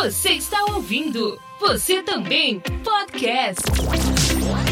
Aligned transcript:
Você 0.00 0.30
está 0.30 0.64
ouvindo? 0.66 1.36
Você 1.58 2.04
também 2.04 2.60
podcast. 2.84 3.60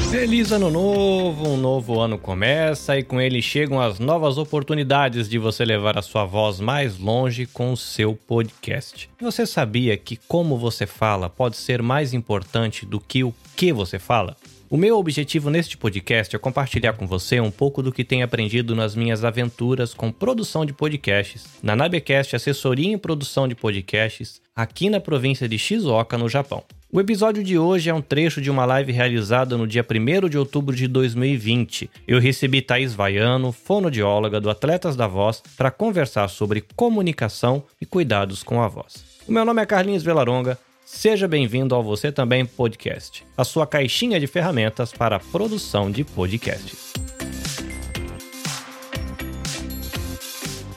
Feliz 0.08 0.52
ano 0.52 0.70
novo, 0.70 1.48
um 1.48 1.56
novo 1.56 1.98
ano 1.98 2.16
começa 2.16 2.96
e 2.96 3.02
com 3.02 3.20
ele 3.20 3.42
chegam 3.42 3.80
as 3.80 3.98
novas 3.98 4.38
oportunidades 4.38 5.28
de 5.28 5.36
você 5.36 5.64
levar 5.64 5.98
a 5.98 6.02
sua 6.02 6.24
voz 6.24 6.60
mais 6.60 6.96
longe 6.96 7.44
com 7.44 7.72
o 7.72 7.76
seu 7.76 8.14
podcast. 8.14 9.10
Você 9.20 9.44
sabia 9.44 9.96
que 9.96 10.16
como 10.28 10.56
você 10.56 10.86
fala 10.86 11.28
pode 11.28 11.56
ser 11.56 11.82
mais 11.82 12.14
importante 12.14 12.86
do 12.86 13.00
que 13.00 13.24
o 13.24 13.34
que 13.56 13.72
você 13.72 13.98
fala? 13.98 14.36
O 14.68 14.76
meu 14.76 14.98
objetivo 14.98 15.48
neste 15.48 15.76
podcast 15.76 16.34
é 16.34 16.38
compartilhar 16.40 16.94
com 16.94 17.06
você 17.06 17.38
um 17.38 17.52
pouco 17.52 17.84
do 17.84 17.92
que 17.92 18.02
tenho 18.02 18.24
aprendido 18.24 18.74
nas 18.74 18.96
minhas 18.96 19.24
aventuras 19.24 19.94
com 19.94 20.10
produção 20.10 20.66
de 20.66 20.72
podcasts, 20.72 21.46
na 21.62 21.76
Nabecast 21.76 22.34
Assessoria 22.34 22.92
em 22.92 22.98
Produção 22.98 23.46
de 23.46 23.54
Podcasts, 23.54 24.40
aqui 24.56 24.90
na 24.90 24.98
província 24.98 25.48
de 25.48 25.56
Shizuoka, 25.56 26.18
no 26.18 26.28
Japão. 26.28 26.64
O 26.92 27.00
episódio 27.00 27.44
de 27.44 27.56
hoje 27.56 27.90
é 27.90 27.94
um 27.94 28.02
trecho 28.02 28.40
de 28.40 28.50
uma 28.50 28.64
live 28.64 28.90
realizada 28.90 29.56
no 29.56 29.68
dia 29.68 29.86
1 29.88 30.28
de 30.28 30.36
outubro 30.36 30.74
de 30.74 30.88
2020. 30.88 31.88
Eu 32.08 32.18
recebi 32.18 32.60
Thaís 32.60 32.92
Vaiano, 32.92 33.52
fonodióloga 33.52 34.40
do 34.40 34.50
Atletas 34.50 34.96
da 34.96 35.06
Voz, 35.06 35.44
para 35.56 35.70
conversar 35.70 36.26
sobre 36.26 36.64
comunicação 36.74 37.62
e 37.80 37.86
cuidados 37.86 38.42
com 38.42 38.60
a 38.60 38.66
voz. 38.66 39.04
O 39.28 39.32
meu 39.32 39.44
nome 39.44 39.62
é 39.62 39.66
Carlinhos 39.66 40.02
Velaronga 40.02 40.58
Seja 40.86 41.26
bem-vindo 41.26 41.74
ao 41.74 41.82
Você 41.82 42.12
Também 42.12 42.46
Podcast, 42.46 43.26
a 43.36 43.42
sua 43.42 43.66
caixinha 43.66 44.20
de 44.20 44.28
ferramentas 44.28 44.92
para 44.92 45.16
a 45.16 45.18
produção 45.18 45.90
de 45.90 46.04
podcasts. 46.04 46.92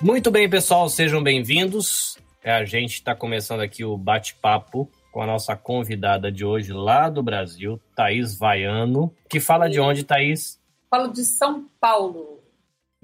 Muito 0.02 0.32
bem, 0.32 0.50
pessoal, 0.50 0.90
sejam 0.90 1.22
bem-vindos. 1.22 2.18
É, 2.44 2.52
a 2.52 2.66
gente 2.66 2.96
está 2.96 3.14
começando 3.14 3.60
aqui 3.60 3.86
o 3.86 3.96
bate-papo 3.96 4.90
com 5.12 5.22
a 5.22 5.28
nossa 5.28 5.56
convidada 5.56 6.32
de 6.32 6.44
hoje 6.44 6.74
lá 6.74 7.08
do 7.08 7.22
Brasil, 7.22 7.80
Thaís 7.96 8.36
Vaiano, 8.36 9.14
que 9.30 9.40
fala 9.40 9.70
de 9.70 9.80
onde, 9.80 10.04
Thaís? 10.04 10.60
Falo 10.90 11.10
de 11.10 11.24
São 11.24 11.70
Paulo. 11.80 12.42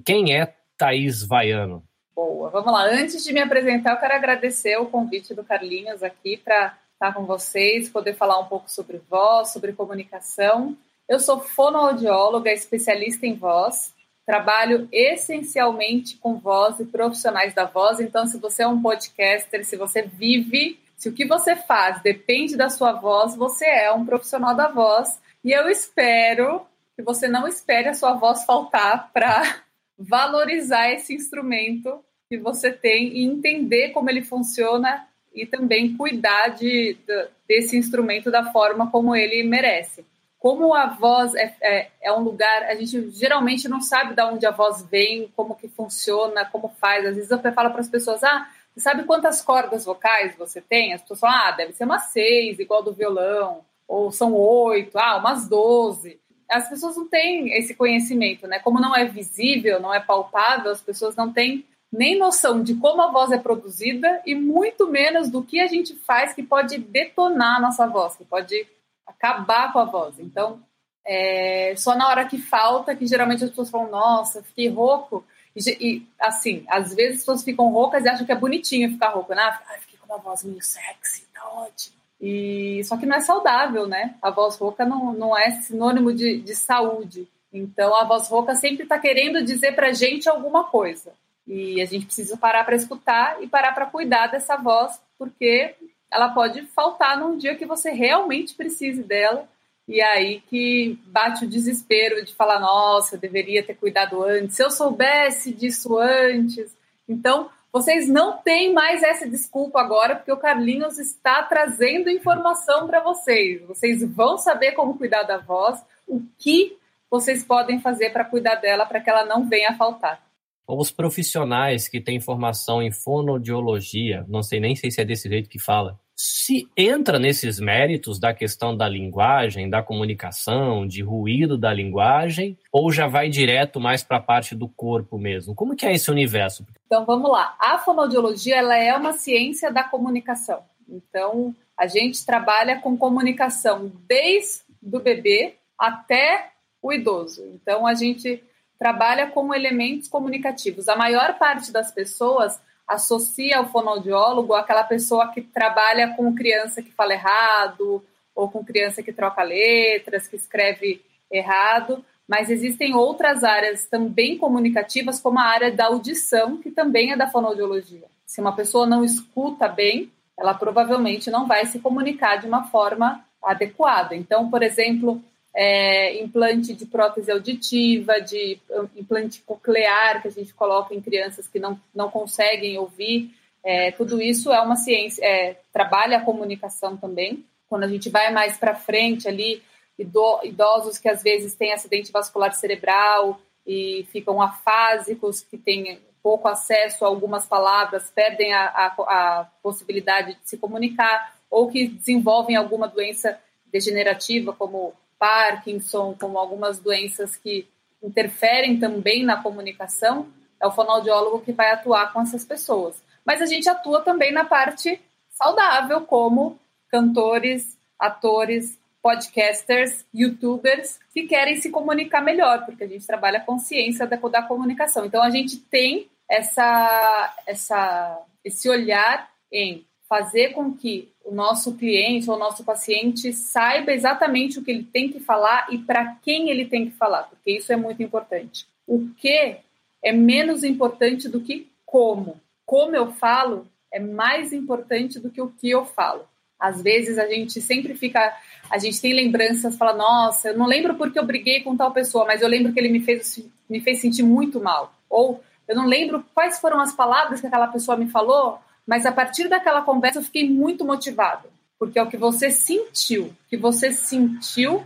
Quem 0.04 0.34
é 0.34 0.56
Thaís 0.76 1.22
Vaiano? 1.22 1.84
Boa, 2.16 2.50
vamos 2.50 2.72
lá. 2.72 2.84
Antes 2.86 3.22
de 3.22 3.32
me 3.32 3.40
apresentar, 3.40 3.92
eu 3.92 4.00
quero 4.00 4.14
agradecer 4.14 4.76
o 4.78 4.86
convite 4.86 5.32
do 5.34 5.44
Carlinhos 5.44 6.02
aqui 6.02 6.36
para 6.36 6.76
estar 6.96 7.12
com 7.14 7.24
vocês, 7.24 7.90
poder 7.90 8.14
falar 8.14 8.38
um 8.40 8.46
pouco 8.46 8.70
sobre 8.70 9.00
voz, 9.08 9.50
sobre 9.50 9.72
comunicação. 9.72 10.76
Eu 11.08 11.20
sou 11.20 11.38
fonoaudióloga, 11.38 12.50
especialista 12.50 13.26
em 13.26 13.34
voz, 13.34 13.94
trabalho 14.24 14.88
essencialmente 14.90 16.16
com 16.16 16.38
voz 16.38 16.80
e 16.80 16.86
profissionais 16.86 17.54
da 17.54 17.66
voz. 17.66 18.00
Então, 18.00 18.26
se 18.26 18.38
você 18.38 18.62
é 18.62 18.68
um 18.68 18.80
podcaster, 18.80 19.64
se 19.64 19.76
você 19.76 20.02
vive, 20.02 20.80
se 20.96 21.08
o 21.08 21.12
que 21.12 21.26
você 21.26 21.54
faz 21.54 22.02
depende 22.02 22.56
da 22.56 22.70
sua 22.70 22.92
voz, 22.92 23.36
você 23.36 23.66
é 23.66 23.92
um 23.92 24.04
profissional 24.04 24.56
da 24.56 24.68
voz. 24.68 25.20
E 25.44 25.52
eu 25.52 25.68
espero 25.68 26.66
que 26.96 27.02
você 27.02 27.28
não 27.28 27.46
espere 27.46 27.88
a 27.88 27.94
sua 27.94 28.14
voz 28.14 28.44
faltar 28.44 29.12
para 29.12 29.60
valorizar 29.98 30.90
esse 30.90 31.14
instrumento 31.14 32.02
que 32.28 32.38
você 32.38 32.72
tem 32.72 33.18
e 33.18 33.24
entender 33.24 33.90
como 33.90 34.08
ele 34.08 34.22
funciona 34.22 35.06
e 35.36 35.44
também 35.44 35.94
cuidar 35.96 36.48
de, 36.48 36.96
de, 37.06 37.28
desse 37.46 37.76
instrumento 37.76 38.30
da 38.30 38.50
forma 38.50 38.90
como 38.90 39.14
ele 39.14 39.42
merece. 39.44 40.04
Como 40.38 40.74
a 40.74 40.86
voz 40.86 41.34
é, 41.34 41.54
é, 41.60 41.90
é, 42.02 42.12
um 42.12 42.20
lugar, 42.20 42.64
a 42.64 42.74
gente 42.74 43.10
geralmente 43.10 43.68
não 43.68 43.80
sabe 43.80 44.14
de 44.14 44.22
onde 44.22 44.46
a 44.46 44.50
voz 44.50 44.82
vem, 44.82 45.30
como 45.36 45.54
que 45.54 45.68
funciona, 45.68 46.44
como 46.46 46.68
faz. 46.80 47.04
Às 47.04 47.16
vezes 47.16 47.30
eu 47.30 47.38
falo 47.52 47.70
para 47.70 47.80
as 47.80 47.88
pessoas, 47.88 48.22
ah, 48.24 48.48
você 48.72 48.80
sabe 48.80 49.04
quantas 49.04 49.42
cordas 49.42 49.84
vocais 49.84 50.36
você 50.36 50.60
tem? 50.60 50.92
As 50.92 51.02
pessoas 51.02 51.20
falam, 51.20 51.36
ah, 51.36 51.50
deve 51.50 51.72
ser 51.72 51.84
umas 51.84 52.04
seis, 52.12 52.58
igual 52.58 52.82
do 52.82 52.92
violão, 52.92 53.62
ou 53.88 54.10
são 54.12 54.34
oito, 54.34 54.98
ah, 54.98 55.16
umas 55.16 55.48
doze. 55.48 56.18
As 56.48 56.68
pessoas 56.68 56.96
não 56.96 57.08
têm 57.08 57.52
esse 57.54 57.74
conhecimento, 57.74 58.46
né? 58.46 58.58
Como 58.60 58.80
não 58.80 58.94
é 58.94 59.04
visível, 59.04 59.80
não 59.80 59.92
é 59.92 60.00
palpável, 60.00 60.70
as 60.70 60.80
pessoas 60.80 61.16
não 61.16 61.32
têm 61.32 61.64
nem 61.92 62.18
noção 62.18 62.62
de 62.62 62.74
como 62.74 63.02
a 63.02 63.10
voz 63.10 63.30
é 63.30 63.38
produzida 63.38 64.20
e 64.26 64.34
muito 64.34 64.88
menos 64.88 65.30
do 65.30 65.42
que 65.42 65.60
a 65.60 65.66
gente 65.66 65.94
faz 65.94 66.34
que 66.34 66.42
pode 66.42 66.78
detonar 66.78 67.56
a 67.56 67.60
nossa 67.60 67.86
voz, 67.86 68.16
que 68.16 68.24
pode 68.24 68.66
acabar 69.06 69.72
com 69.72 69.78
a 69.78 69.84
voz. 69.84 70.18
Então, 70.18 70.60
é 71.06 71.74
só 71.76 71.94
na 71.94 72.08
hora 72.08 72.26
que 72.26 72.38
falta 72.38 72.94
que 72.94 73.06
geralmente 73.06 73.44
as 73.44 73.50
pessoas 73.50 73.70
falam, 73.70 73.90
nossa, 73.90 74.42
fiquei 74.42 74.68
rouco. 74.68 75.24
E, 75.54 75.60
e 75.80 76.06
assim, 76.20 76.64
às 76.68 76.94
vezes 76.94 77.14
as 77.14 77.20
pessoas 77.20 77.44
ficam 77.44 77.70
roucas 77.70 78.04
e 78.04 78.08
acham 78.08 78.26
que 78.26 78.32
é 78.32 78.36
bonitinho 78.36 78.90
ficar 78.90 79.10
rouco, 79.10 79.32
né? 79.32 79.42
Ah, 79.42 79.78
fiquei 79.80 79.98
com 79.98 80.12
uma 80.12 80.20
voz 80.20 80.42
meio 80.42 80.60
sexy, 80.60 81.26
tá 81.32 81.48
ótimo. 81.48 81.96
E, 82.20 82.82
só 82.84 82.96
que 82.96 83.06
não 83.06 83.16
é 83.16 83.20
saudável, 83.20 83.86
né? 83.86 84.16
A 84.20 84.30
voz 84.30 84.56
rouca 84.56 84.84
não, 84.84 85.12
não 85.12 85.36
é 85.36 85.50
sinônimo 85.62 86.12
de, 86.12 86.40
de 86.40 86.54
saúde. 86.54 87.28
Então, 87.52 87.94
a 87.94 88.04
voz 88.04 88.28
rouca 88.28 88.54
sempre 88.54 88.82
está 88.82 88.98
querendo 88.98 89.42
dizer 89.44 89.74
pra 89.74 89.92
gente 89.92 90.28
alguma 90.28 90.64
coisa. 90.64 91.12
E 91.46 91.80
a 91.80 91.84
gente 91.84 92.06
precisa 92.06 92.36
parar 92.36 92.64
para 92.64 92.74
escutar 92.74 93.42
e 93.42 93.46
parar 93.46 93.72
para 93.72 93.86
cuidar 93.86 94.26
dessa 94.26 94.56
voz, 94.56 95.00
porque 95.16 95.74
ela 96.10 96.30
pode 96.30 96.62
faltar 96.68 97.18
num 97.18 97.36
dia 97.36 97.54
que 97.54 97.64
você 97.64 97.90
realmente 97.90 98.54
precise 98.54 99.02
dela. 99.02 99.48
E 99.86 100.02
aí 100.02 100.40
que 100.48 100.98
bate 101.06 101.44
o 101.44 101.48
desespero 101.48 102.24
de 102.24 102.34
falar: 102.34 102.58
nossa, 102.58 103.14
eu 103.14 103.20
deveria 103.20 103.62
ter 103.62 103.74
cuidado 103.74 104.24
antes, 104.24 104.56
se 104.56 104.64
eu 104.64 104.70
soubesse 104.70 105.52
disso 105.52 105.96
antes. 105.98 106.76
Então, 107.08 107.48
vocês 107.72 108.08
não 108.08 108.38
têm 108.38 108.72
mais 108.72 109.04
essa 109.04 109.28
desculpa 109.28 109.80
agora, 109.80 110.16
porque 110.16 110.32
o 110.32 110.38
Carlinhos 110.38 110.98
está 110.98 111.42
trazendo 111.44 112.10
informação 112.10 112.88
para 112.88 112.98
vocês. 113.00 113.62
Vocês 113.62 114.02
vão 114.02 114.36
saber 114.36 114.72
como 114.72 114.98
cuidar 114.98 115.22
da 115.22 115.38
voz, 115.38 115.80
o 116.08 116.20
que 116.36 116.76
vocês 117.08 117.44
podem 117.44 117.80
fazer 117.80 118.10
para 118.10 118.24
cuidar 118.24 118.56
dela, 118.56 118.86
para 118.86 119.00
que 119.00 119.08
ela 119.08 119.24
não 119.24 119.48
venha 119.48 119.70
a 119.70 119.76
faltar 119.76 120.25
os 120.68 120.90
profissionais 120.90 121.88
que 121.88 122.00
têm 122.00 122.20
formação 122.20 122.82
em 122.82 122.90
fonoaudiologia, 122.90 124.24
não 124.28 124.42
sei 124.42 124.58
nem 124.58 124.74
sei 124.74 124.90
se 124.90 125.00
é 125.00 125.04
desse 125.04 125.28
jeito 125.28 125.48
que 125.48 125.58
fala, 125.58 125.98
se 126.16 126.66
entra 126.74 127.18
nesses 127.18 127.60
méritos 127.60 128.18
da 128.18 128.32
questão 128.32 128.74
da 128.74 128.88
linguagem, 128.88 129.68
da 129.68 129.82
comunicação, 129.82 130.86
de 130.86 131.02
ruído 131.02 131.58
da 131.58 131.72
linguagem, 131.72 132.58
ou 132.72 132.90
já 132.90 133.06
vai 133.06 133.28
direto 133.28 133.78
mais 133.78 134.02
para 134.02 134.16
a 134.16 134.22
parte 134.22 134.54
do 134.54 134.66
corpo 134.66 135.18
mesmo? 135.18 135.54
Como 135.54 135.76
que 135.76 135.84
é 135.84 135.92
esse 135.92 136.10
universo? 136.10 136.66
Então 136.86 137.04
vamos 137.04 137.30
lá. 137.30 137.54
A 137.60 137.78
fonoaudiologia 137.78 138.56
ela 138.56 138.76
é 138.76 138.96
uma 138.96 139.12
ciência 139.12 139.70
da 139.70 139.84
comunicação. 139.84 140.60
Então 140.88 141.54
a 141.76 141.86
gente 141.86 142.24
trabalha 142.24 142.80
com 142.80 142.96
comunicação 142.96 143.92
desde 144.08 144.62
o 144.82 144.98
bebê 144.98 145.56
até 145.78 146.50
o 146.80 146.92
idoso. 146.92 147.44
Então 147.54 147.86
a 147.86 147.94
gente 147.94 148.42
trabalha 148.78 149.28
com 149.28 149.54
elementos 149.54 150.08
comunicativos. 150.08 150.88
A 150.88 150.96
maior 150.96 151.38
parte 151.38 151.72
das 151.72 151.90
pessoas 151.90 152.60
associa 152.86 153.60
o 153.60 153.66
fonoaudiólogo 153.66 154.54
àquela 154.54 154.84
pessoa 154.84 155.28
que 155.32 155.40
trabalha 155.40 156.14
com 156.14 156.34
criança 156.34 156.82
que 156.82 156.92
fala 156.92 157.14
errado, 157.14 158.04
ou 158.34 158.50
com 158.50 158.64
criança 158.64 159.02
que 159.02 159.12
troca 159.12 159.42
letras, 159.42 160.28
que 160.28 160.36
escreve 160.36 161.02
errado, 161.30 162.04
mas 162.28 162.50
existem 162.50 162.94
outras 162.94 163.42
áreas 163.42 163.86
também 163.86 164.36
comunicativas, 164.36 165.18
como 165.18 165.38
a 165.38 165.44
área 165.44 165.72
da 165.72 165.86
audição, 165.86 166.58
que 166.58 166.70
também 166.70 167.12
é 167.12 167.16
da 167.16 167.28
fonoaudiologia. 167.28 168.04
Se 168.26 168.40
uma 168.40 168.54
pessoa 168.54 168.86
não 168.86 169.04
escuta 169.04 169.66
bem, 169.68 170.12
ela 170.38 170.52
provavelmente 170.52 171.30
não 171.30 171.46
vai 171.46 171.64
se 171.66 171.78
comunicar 171.78 172.36
de 172.36 172.46
uma 172.46 172.64
forma 172.64 173.24
adequada. 173.42 174.14
Então, 174.14 174.50
por 174.50 174.62
exemplo, 174.62 175.22
é, 175.58 176.22
implante 176.22 176.74
de 176.74 176.84
prótese 176.84 177.32
auditiva, 177.32 178.20
de 178.20 178.60
implante 178.94 179.40
coclear 179.40 180.20
que 180.20 180.28
a 180.28 180.30
gente 180.30 180.52
coloca 180.52 180.94
em 180.94 181.00
crianças 181.00 181.48
que 181.48 181.58
não, 181.58 181.80
não 181.94 182.10
conseguem 182.10 182.76
ouvir. 182.76 183.30
É, 183.64 183.90
tudo 183.92 184.20
isso 184.20 184.52
é 184.52 184.60
uma 184.60 184.76
ciência, 184.76 185.24
é, 185.24 185.56
trabalha 185.72 186.18
a 186.18 186.24
comunicação 186.24 186.98
também. 186.98 187.42
Quando 187.70 187.84
a 187.84 187.88
gente 187.88 188.10
vai 188.10 188.30
mais 188.30 188.58
para 188.58 188.74
frente 188.74 189.26
ali, 189.26 189.62
idosos 189.98 190.98
que 190.98 191.08
às 191.08 191.22
vezes 191.22 191.54
têm 191.54 191.72
acidente 191.72 192.12
vascular 192.12 192.52
cerebral 192.52 193.40
e 193.66 194.06
ficam 194.12 194.42
afásicos, 194.42 195.40
que 195.40 195.56
têm 195.56 195.98
pouco 196.22 196.48
acesso 196.48 197.02
a 197.02 197.08
algumas 197.08 197.46
palavras, 197.46 198.10
perdem 198.14 198.52
a, 198.52 198.66
a, 198.66 198.86
a 198.86 199.50
possibilidade 199.62 200.34
de 200.34 200.50
se 200.50 200.58
comunicar, 200.58 201.34
ou 201.48 201.68
que 201.68 201.88
desenvolvem 201.88 202.56
alguma 202.56 202.86
doença 202.86 203.40
degenerativa, 203.72 204.52
como 204.52 204.92
Parkinson, 205.18 206.14
como 206.18 206.38
algumas 206.38 206.78
doenças 206.78 207.36
que 207.36 207.68
interferem 208.02 208.78
também 208.78 209.24
na 209.24 209.42
comunicação, 209.42 210.28
é 210.60 210.66
o 210.66 210.72
fonoaudiólogo 210.72 211.40
que 211.40 211.52
vai 211.52 211.70
atuar 211.70 212.12
com 212.12 212.20
essas 212.20 212.44
pessoas. 212.44 213.02
Mas 213.24 213.42
a 213.42 213.46
gente 213.46 213.68
atua 213.68 214.02
também 214.02 214.32
na 214.32 214.44
parte 214.44 215.00
saudável, 215.30 216.02
como 216.02 216.58
cantores, 216.88 217.76
atores, 217.98 218.78
podcasters, 219.02 220.04
youtubers 220.12 220.98
que 221.12 221.26
querem 221.26 221.56
se 221.60 221.70
comunicar 221.70 222.20
melhor, 222.20 222.64
porque 222.64 222.84
a 222.84 222.88
gente 222.88 223.06
trabalha 223.06 223.38
a 223.38 223.44
consciência 223.44 224.06
da, 224.06 224.16
da 224.16 224.42
comunicação. 224.42 225.04
Então 225.04 225.22
a 225.22 225.30
gente 225.30 225.58
tem 225.58 226.10
essa, 226.28 227.34
essa, 227.46 228.20
esse 228.44 228.68
olhar 228.68 229.30
em 229.52 229.86
fazer 230.08 230.50
com 230.50 230.72
que 230.72 231.08
o 231.24 231.34
nosso 231.34 231.74
cliente 231.74 232.30
ou 232.30 232.36
o 232.36 232.38
nosso 232.38 232.64
paciente 232.64 233.32
saiba 233.32 233.92
exatamente 233.92 234.58
o 234.58 234.64
que 234.64 234.70
ele 234.70 234.84
tem 234.84 235.10
que 235.10 235.18
falar 235.18 235.66
e 235.70 235.78
para 235.78 236.16
quem 236.22 236.50
ele 236.50 236.64
tem 236.64 236.86
que 236.86 236.96
falar, 236.96 237.24
porque 237.24 237.50
isso 237.50 237.72
é 237.72 237.76
muito 237.76 238.02
importante. 238.02 238.66
O 238.86 239.08
que 239.16 239.56
é 240.02 240.12
menos 240.12 240.62
importante 240.62 241.28
do 241.28 241.40
que 241.40 241.68
como. 241.84 242.40
Como 242.64 242.94
eu 242.94 243.12
falo 243.12 243.66
é 243.92 243.98
mais 243.98 244.52
importante 244.52 245.18
do 245.18 245.30
que 245.30 245.40
o 245.40 245.48
que 245.48 245.70
eu 245.70 245.84
falo. 245.84 246.24
Às 246.58 246.82
vezes 246.82 247.18
a 247.18 247.26
gente 247.26 247.60
sempre 247.60 247.94
fica, 247.94 248.34
a 248.70 248.78
gente 248.78 249.00
tem 249.00 249.12
lembranças, 249.12 249.76
fala, 249.76 249.94
nossa, 249.94 250.48
eu 250.48 250.58
não 250.58 250.66
lembro 250.66 250.94
porque 250.94 251.18
eu 251.18 251.26
briguei 251.26 251.60
com 251.60 251.76
tal 251.76 251.92
pessoa, 251.92 252.24
mas 252.24 252.40
eu 252.40 252.48
lembro 252.48 252.72
que 252.72 252.78
ele 252.78 252.88
me 252.88 253.00
fez, 253.00 253.44
me 253.68 253.80
fez 253.80 254.00
sentir 254.00 254.22
muito 254.22 254.60
mal. 254.60 254.94
Ou 255.10 255.42
eu 255.68 255.74
não 255.74 255.86
lembro 255.86 256.24
quais 256.34 256.58
foram 256.58 256.80
as 256.80 256.94
palavras 256.94 257.40
que 257.40 257.46
aquela 257.46 257.66
pessoa 257.66 257.96
me 257.96 258.08
falou, 258.08 258.58
mas 258.86 259.04
a 259.04 259.12
partir 259.12 259.48
daquela 259.48 259.82
conversa 259.82 260.18
eu 260.18 260.24
fiquei 260.24 260.48
muito 260.48 260.84
motivado, 260.84 261.48
porque 261.78 261.98
é 261.98 262.02
o 262.02 262.08
que 262.08 262.16
você 262.16 262.50
sentiu. 262.50 263.26
O 263.26 263.36
que 263.48 263.56
você 263.56 263.92
sentiu 263.92 264.84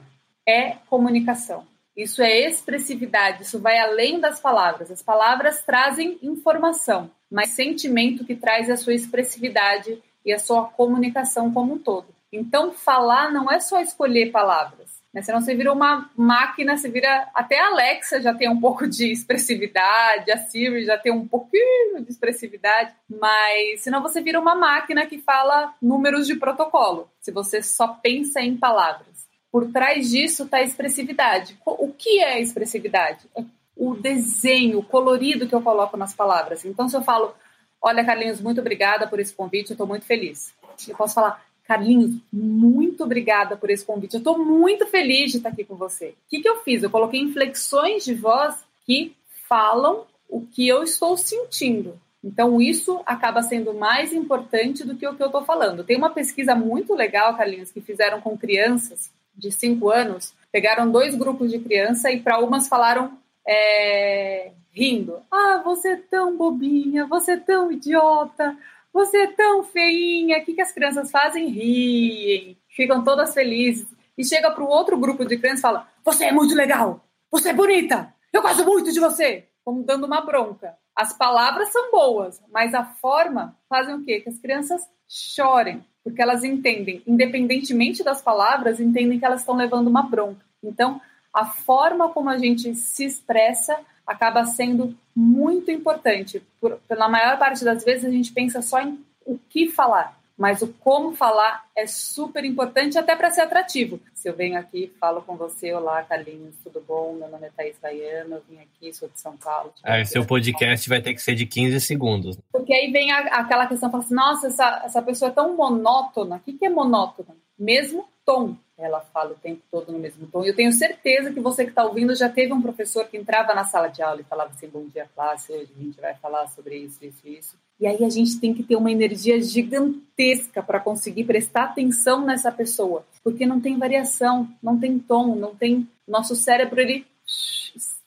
é 0.49 0.77
comunicação. 0.89 1.67
Isso 1.97 2.23
é 2.23 2.41
expressividade, 2.41 3.43
isso 3.43 3.59
vai 3.59 3.79
além 3.79 4.19
das 4.19 4.41
palavras. 4.41 4.91
As 4.91 5.03
palavras 5.03 5.63
trazem 5.63 6.19
informação, 6.23 7.11
mas 7.31 7.51
sentimento 7.51 8.25
que 8.25 8.35
traz 8.35 8.71
a 8.71 8.77
sua 8.77 8.95
expressividade 8.95 10.01
e 10.25 10.33
a 10.33 10.39
sua 10.39 10.65
comunicação 10.65 11.53
como 11.53 11.75
um 11.75 11.79
todo. 11.79 12.07
Então, 12.33 12.73
falar 12.73 13.33
não 13.33 13.51
é 13.51 13.61
só 13.61 13.81
escolher 13.81 14.31
palavras. 14.31 14.90
Né? 15.13 15.23
Senão 15.23 15.41
você 15.41 15.55
vira 15.55 15.73
uma 15.73 16.09
máquina, 16.17 16.77
você 16.77 16.89
vira. 16.89 17.29
Até 17.35 17.59
a 17.61 17.67
Alexa 17.67 18.21
já 18.21 18.33
tem 18.33 18.49
um 18.49 18.61
pouco 18.61 18.89
de 18.89 19.11
expressividade, 19.11 20.31
a 20.31 20.39
Siri 20.39 20.85
já 20.85 20.97
tem 20.97 21.13
um 21.13 21.27
pouquinho 21.27 22.03
de 22.03 22.11
expressividade, 22.11 22.93
mas 23.09 23.81
senão 23.81 24.03
você 24.03 24.21
vira 24.21 24.41
uma 24.41 24.55
máquina 24.55 25.07
que 25.07 25.19
fala 25.19 25.75
números 25.83 26.27
de 26.27 26.37
protocolo, 26.37 27.11
se 27.21 27.33
você 27.33 27.63
só 27.63 27.89
pensa 27.89 28.41
em 28.41 28.57
palavras. 28.57 29.29
Por 29.51 29.73
trás 29.73 30.11
disso 30.11 30.45
está 30.45 30.59
a 30.59 30.63
expressividade. 30.63 31.59
O 31.67 31.93
que 31.93 32.23
é 32.23 32.41
expressividade? 32.41 33.27
É 33.37 33.43
o 33.77 33.95
desenho 33.95 34.83
colorido 34.83 35.49
que 35.49 35.55
eu 35.55 35.63
coloco 35.63 35.97
nas 35.97 36.15
palavras. 36.15 36.65
Então, 36.65 36.89
se 36.89 36.97
eu 36.97 37.03
falo, 37.03 37.35
olha, 37.83 38.05
Carlinhos, 38.05 38.41
muito 38.41 38.61
obrigada 38.61 39.09
por 39.09 39.19
esse 39.19 39.35
convite, 39.35 39.71
eu 39.71 39.75
estou 39.75 39.87
muito 39.87 40.05
feliz. 40.05 40.55
Eu 40.87 40.95
posso 40.95 41.15
falar, 41.15 41.43
Carlinhos, 41.71 42.17
muito 42.33 43.05
obrigada 43.05 43.57
por 43.57 43.71
esse 43.71 43.85
convite. 43.85 44.15
Eu 44.15 44.19
estou 44.19 44.45
muito 44.45 44.89
feliz 44.89 45.31
de 45.31 45.37
estar 45.37 45.51
aqui 45.51 45.63
com 45.63 45.77
você. 45.77 46.09
O 46.09 46.15
que, 46.29 46.41
que 46.41 46.49
eu 46.49 46.57
fiz? 46.65 46.83
Eu 46.83 46.91
coloquei 46.91 47.21
inflexões 47.21 48.05
de 48.05 48.13
voz 48.13 48.57
que 48.85 49.15
falam 49.49 50.05
o 50.29 50.41
que 50.41 50.67
eu 50.67 50.83
estou 50.83 51.17
sentindo. 51.17 51.97
Então, 52.25 52.61
isso 52.61 53.01
acaba 53.07 53.41
sendo 53.41 53.73
mais 53.73 54.13
importante 54.13 54.83
do 54.85 54.97
que 54.97 55.07
o 55.07 55.15
que 55.15 55.23
eu 55.23 55.29
estou 55.29 55.45
falando. 55.45 55.85
Tem 55.85 55.97
uma 55.97 56.11
pesquisa 56.11 56.57
muito 56.57 56.93
legal, 56.93 57.37
Carlinhos, 57.37 57.71
que 57.71 57.81
fizeram 57.81 58.21
com 58.21 58.37
crianças 58.37 59.09
de 59.33 59.53
5 59.53 59.89
anos. 59.91 60.35
Pegaram 60.51 60.91
dois 60.91 61.15
grupos 61.15 61.53
de 61.53 61.61
criança 61.61 62.11
e 62.11 62.19
para 62.19 62.41
umas 62.41 62.67
falaram 62.67 63.17
é, 63.47 64.51
rindo. 64.73 65.21
Ah, 65.31 65.63
você 65.65 65.91
é 65.91 65.97
tão 65.97 66.37
bobinha, 66.37 67.07
você 67.07 67.35
é 67.35 67.37
tão 67.37 67.71
idiota, 67.71 68.57
você 68.93 69.19
é 69.19 69.27
tão 69.29 69.63
feinha. 69.63 70.39
O 70.39 70.45
que, 70.45 70.55
que 70.55 70.61
as 70.61 70.73
crianças 70.73 71.11
fazem? 71.11 71.49
Riem, 71.49 72.59
ficam 72.69 73.03
todas 73.03 73.35
felizes. 73.35 73.87
E 74.17 74.25
chega 74.25 74.51
para 74.51 74.63
o 74.63 74.69
outro 74.69 74.99
grupo 74.99 75.25
de 75.25 75.39
crianças 75.39 75.61
e 75.61 75.63
fala: 75.63 75.89
Você 76.05 76.25
é 76.25 76.33
muito 76.33 76.55
legal, 76.55 77.05
você 77.31 77.51
é 77.51 77.55
bonita, 77.55 78.13
eu 78.33 78.43
gosto 78.43 78.65
muito 78.65 78.93
de 78.93 79.01
você. 79.01 79.47
Como 79.65 79.83
dando 79.85 80.05
uma 80.05 80.21
bronca. 80.21 80.77
As 80.97 81.13
palavras 81.13 81.71
são 81.71 81.91
boas, 81.91 82.43
mas 82.53 82.75
a 82.75 82.85
forma 82.85 83.57
fazem 83.69 83.95
o 83.95 84.05
quê? 84.05 84.21
Que 84.21 84.29
as 84.29 84.39
crianças 84.39 84.83
chorem, 85.09 85.85
porque 86.05 86.21
elas 86.21 86.45
entendem, 86.45 87.03
independentemente 87.07 88.03
das 88.03 88.21
palavras, 88.21 88.81
entendem 88.81 89.19
que 89.19 89.25
elas 89.25 89.41
estão 89.41 89.57
levando 89.57 89.89
uma 89.89 90.03
bronca. 90.03 90.45
Então, 90.63 91.01
a 91.33 91.47
forma 91.47 92.09
como 92.11 92.29
a 92.29 92.39
gente 92.39 92.75
se 92.75 93.05
expressa 93.05 93.79
acaba 94.11 94.45
sendo 94.45 94.97
muito 95.15 95.71
importante. 95.71 96.43
Por, 96.61 96.77
pela 96.89 97.09
maior 97.09 97.39
parte 97.39 97.65
das 97.65 97.85
vezes 97.85 98.05
a 98.05 98.11
gente 98.11 98.33
pensa 98.33 98.61
só 98.61 98.81
em 98.81 98.99
o 99.25 99.39
que 99.49 99.69
falar, 99.69 100.19
mas 100.37 100.63
o 100.63 100.69
como 100.81 101.15
falar 101.15 101.65
é 101.77 101.87
super 101.87 102.45
importante 102.45 102.99
até 102.99 103.15
para 103.15 103.31
ser 103.31 103.43
atrativo. 103.43 104.01
Se 104.13 104.29
eu 104.29 104.35
venho 104.35 104.59
aqui, 104.59 104.93
falo 104.99 105.23
com 105.23 105.37
você, 105.37 105.73
olá, 105.73 106.03
Carlinhos, 106.03 106.57
tudo 106.65 106.83
bom? 106.87 107.15
Meu 107.15 107.29
nome 107.29 107.47
é 107.47 107.51
Thaís 107.57 107.77
Baiano, 107.81 108.37
eu 108.37 108.43
vim 108.49 108.59
aqui, 108.59 108.93
sou 108.93 109.09
de 109.09 109.21
São 109.21 109.37
Paulo. 109.37 109.73
Ah, 109.85 110.05
seu 110.05 110.27
podcast 110.27 110.89
vai 110.89 111.01
ter 111.01 111.15
que 111.15 111.23
ser 111.23 111.37
de 111.37 111.47
15 111.47 111.81
segundos. 111.81 112.37
Porque 112.51 112.75
aí 112.75 112.91
vem 112.91 113.13
a, 113.13 113.19
aquela 113.19 113.67
questão, 113.69 113.91
fala 113.91 114.03
assim, 114.03 114.15
nossa, 114.15 114.49
essa, 114.49 114.83
essa 114.85 115.03
pessoa 115.03 115.31
é 115.31 115.35
tão 115.35 115.57
monótona. 115.57 116.37
O 116.37 116.41
que, 116.41 116.55
que 116.55 116.67
é 116.67 116.69
monótona? 116.69 117.37
Mesmo 117.57 118.09
tom 118.25 118.57
ela 118.81 119.01
fala 119.01 119.33
o 119.33 119.35
tempo 119.35 119.63
todo 119.71 119.93
no 119.93 119.99
mesmo 119.99 120.27
tom. 120.27 120.43
E 120.43 120.49
eu 120.49 120.57
tenho 120.57 120.73
certeza 120.73 121.33
que 121.33 121.41
você 121.41 121.65
que 121.65 121.71
está 121.71 121.85
ouvindo 121.85 122.15
já 122.15 122.29
teve 122.29 122.53
um 122.53 122.63
professor 122.63 123.07
que 123.07 123.17
entrava 123.17 123.55
na 123.55 123.65
sala 123.65 123.89
de 123.89 124.03
aula 124.03 124.21
e 124.21 124.25
falava 124.25 124.51
assim: 124.51 124.69
bom 124.69 124.87
dia, 124.87 125.09
classe, 125.15 125.53
hoje 125.53 125.71
a 125.79 125.83
gente 125.83 126.01
vai 126.01 126.15
falar 126.15 126.47
sobre 126.49 126.77
isso, 126.77 127.05
isso, 127.05 127.29
isso. 127.29 127.57
E 127.79 127.87
aí 127.87 128.03
a 128.05 128.09
gente 128.09 128.39
tem 128.41 128.53
que 128.55 128.63
ter 128.63 128.77
uma 128.77 128.91
energia 128.91 129.41
gigantesca 129.41 130.63
para 130.63 130.81
conseguir 130.81 131.25
prestar 131.25 131.65
atenção 131.65 132.25
nessa 132.25 132.51
pessoa, 132.51 133.05
porque 133.23 133.47
não 133.47 133.61
tem 133.61 133.79
variação, 133.79 134.49
não 134.63 134.79
tem 134.79 134.99
tom, 134.99 135.35
não 135.35 135.55
tem. 135.55 135.87
Nosso 136.09 136.35
cérebro 136.35 136.81
ele 136.81 137.07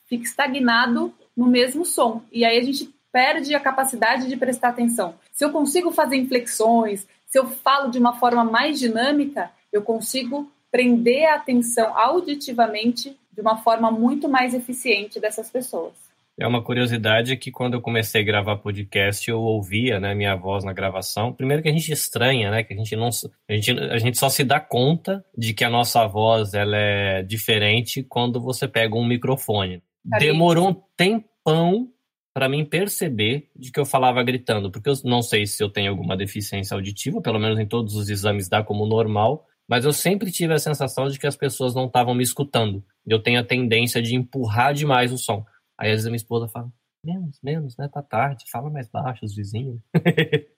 fica 0.05 0.23
estagnado 0.23 1.13
no 1.35 1.47
mesmo 1.47 1.85
som. 1.85 2.21
E 2.31 2.43
aí 2.43 2.57
a 2.57 2.63
gente 2.63 2.93
perde 3.11 3.53
a 3.53 3.59
capacidade 3.59 4.27
de 4.27 4.35
prestar 4.35 4.69
atenção. 4.69 5.15
Se 5.31 5.45
eu 5.45 5.51
consigo 5.51 5.91
fazer 5.91 6.17
inflexões, 6.17 7.05
se 7.27 7.37
eu 7.37 7.45
falo 7.47 7.89
de 7.89 7.99
uma 7.99 8.13
forma 8.13 8.43
mais 8.43 8.79
dinâmica, 8.79 9.51
eu 9.73 9.81
consigo 9.81 10.49
prender 10.71 11.25
a 11.25 11.35
atenção 11.35 11.97
auditivamente 11.97 13.17
de 13.31 13.41
uma 13.41 13.57
forma 13.57 13.91
muito 13.91 14.29
mais 14.29 14.53
eficiente 14.53 15.19
dessas 15.19 15.49
pessoas. 15.49 15.93
É 16.39 16.47
uma 16.47 16.63
curiosidade 16.63 17.37
que 17.37 17.51
quando 17.51 17.75
eu 17.75 17.81
comecei 17.81 18.21
a 18.21 18.25
gravar 18.25 18.57
podcast, 18.57 19.29
eu 19.29 19.39
ouvia, 19.39 19.99
né, 19.99 20.15
minha 20.15 20.35
voz 20.35 20.63
na 20.63 20.73
gravação. 20.73 21.31
Primeiro 21.31 21.61
que 21.61 21.69
a 21.69 21.71
gente 21.71 21.91
estranha, 21.91 22.49
né, 22.49 22.63
que 22.63 22.73
a 22.73 22.77
gente 22.77 22.95
não 22.95 23.09
a 23.47 23.53
gente, 23.53 23.71
a 23.71 23.97
gente 23.99 24.17
só 24.17 24.29
se 24.29 24.43
dá 24.43 24.59
conta 24.59 25.23
de 25.37 25.53
que 25.53 25.63
a 25.63 25.69
nossa 25.69 26.07
voz 26.07 26.55
ela 26.55 26.75
é 26.75 27.21
diferente 27.21 28.01
quando 28.01 28.41
você 28.41 28.67
pega 28.67 28.95
um 28.95 29.05
microfone. 29.05 29.83
Demorou 30.03 30.69
um 30.69 30.81
tempão 30.97 31.89
para 32.33 32.49
mim 32.49 32.65
perceber 32.65 33.51
de 33.55 33.71
que 33.71 33.79
eu 33.79 33.85
falava 33.85 34.23
gritando, 34.23 34.71
porque 34.71 34.89
eu 34.89 34.95
não 35.05 35.21
sei 35.21 35.45
se 35.45 35.63
eu 35.63 35.69
tenho 35.69 35.91
alguma 35.91 36.17
deficiência 36.17 36.73
auditiva, 36.73 37.21
pelo 37.21 37.39
menos 37.39 37.59
em 37.59 37.67
todos 37.67 37.95
os 37.95 38.09
exames 38.09 38.49
dá 38.49 38.63
como 38.63 38.87
normal, 38.87 39.45
mas 39.67 39.85
eu 39.85 39.93
sempre 39.93 40.31
tive 40.31 40.53
a 40.53 40.59
sensação 40.59 41.07
de 41.07 41.17
que 41.17 41.27
as 41.27 41.35
pessoas 41.35 41.73
não 41.73 41.85
estavam 41.85 42.13
me 42.13 42.23
escutando. 42.23 42.83
Eu 43.05 43.21
tenho 43.21 43.39
a 43.39 43.43
tendência 43.43 44.01
de 44.01 44.15
empurrar 44.15 44.73
demais 44.73 45.11
o 45.11 45.17
som. 45.17 45.45
Aí 45.77 45.89
às 45.89 45.95
vezes 45.95 46.05
a 46.07 46.09
minha 46.09 46.17
esposa 46.17 46.47
fala: 46.47 46.69
menos, 47.03 47.39
menos, 47.41 47.77
né? 47.77 47.87
Tá 47.87 48.01
tarde, 48.01 48.45
fala 48.51 48.69
mais 48.69 48.87
baixo, 48.87 49.25
os 49.25 49.35
vizinhos. 49.35 49.79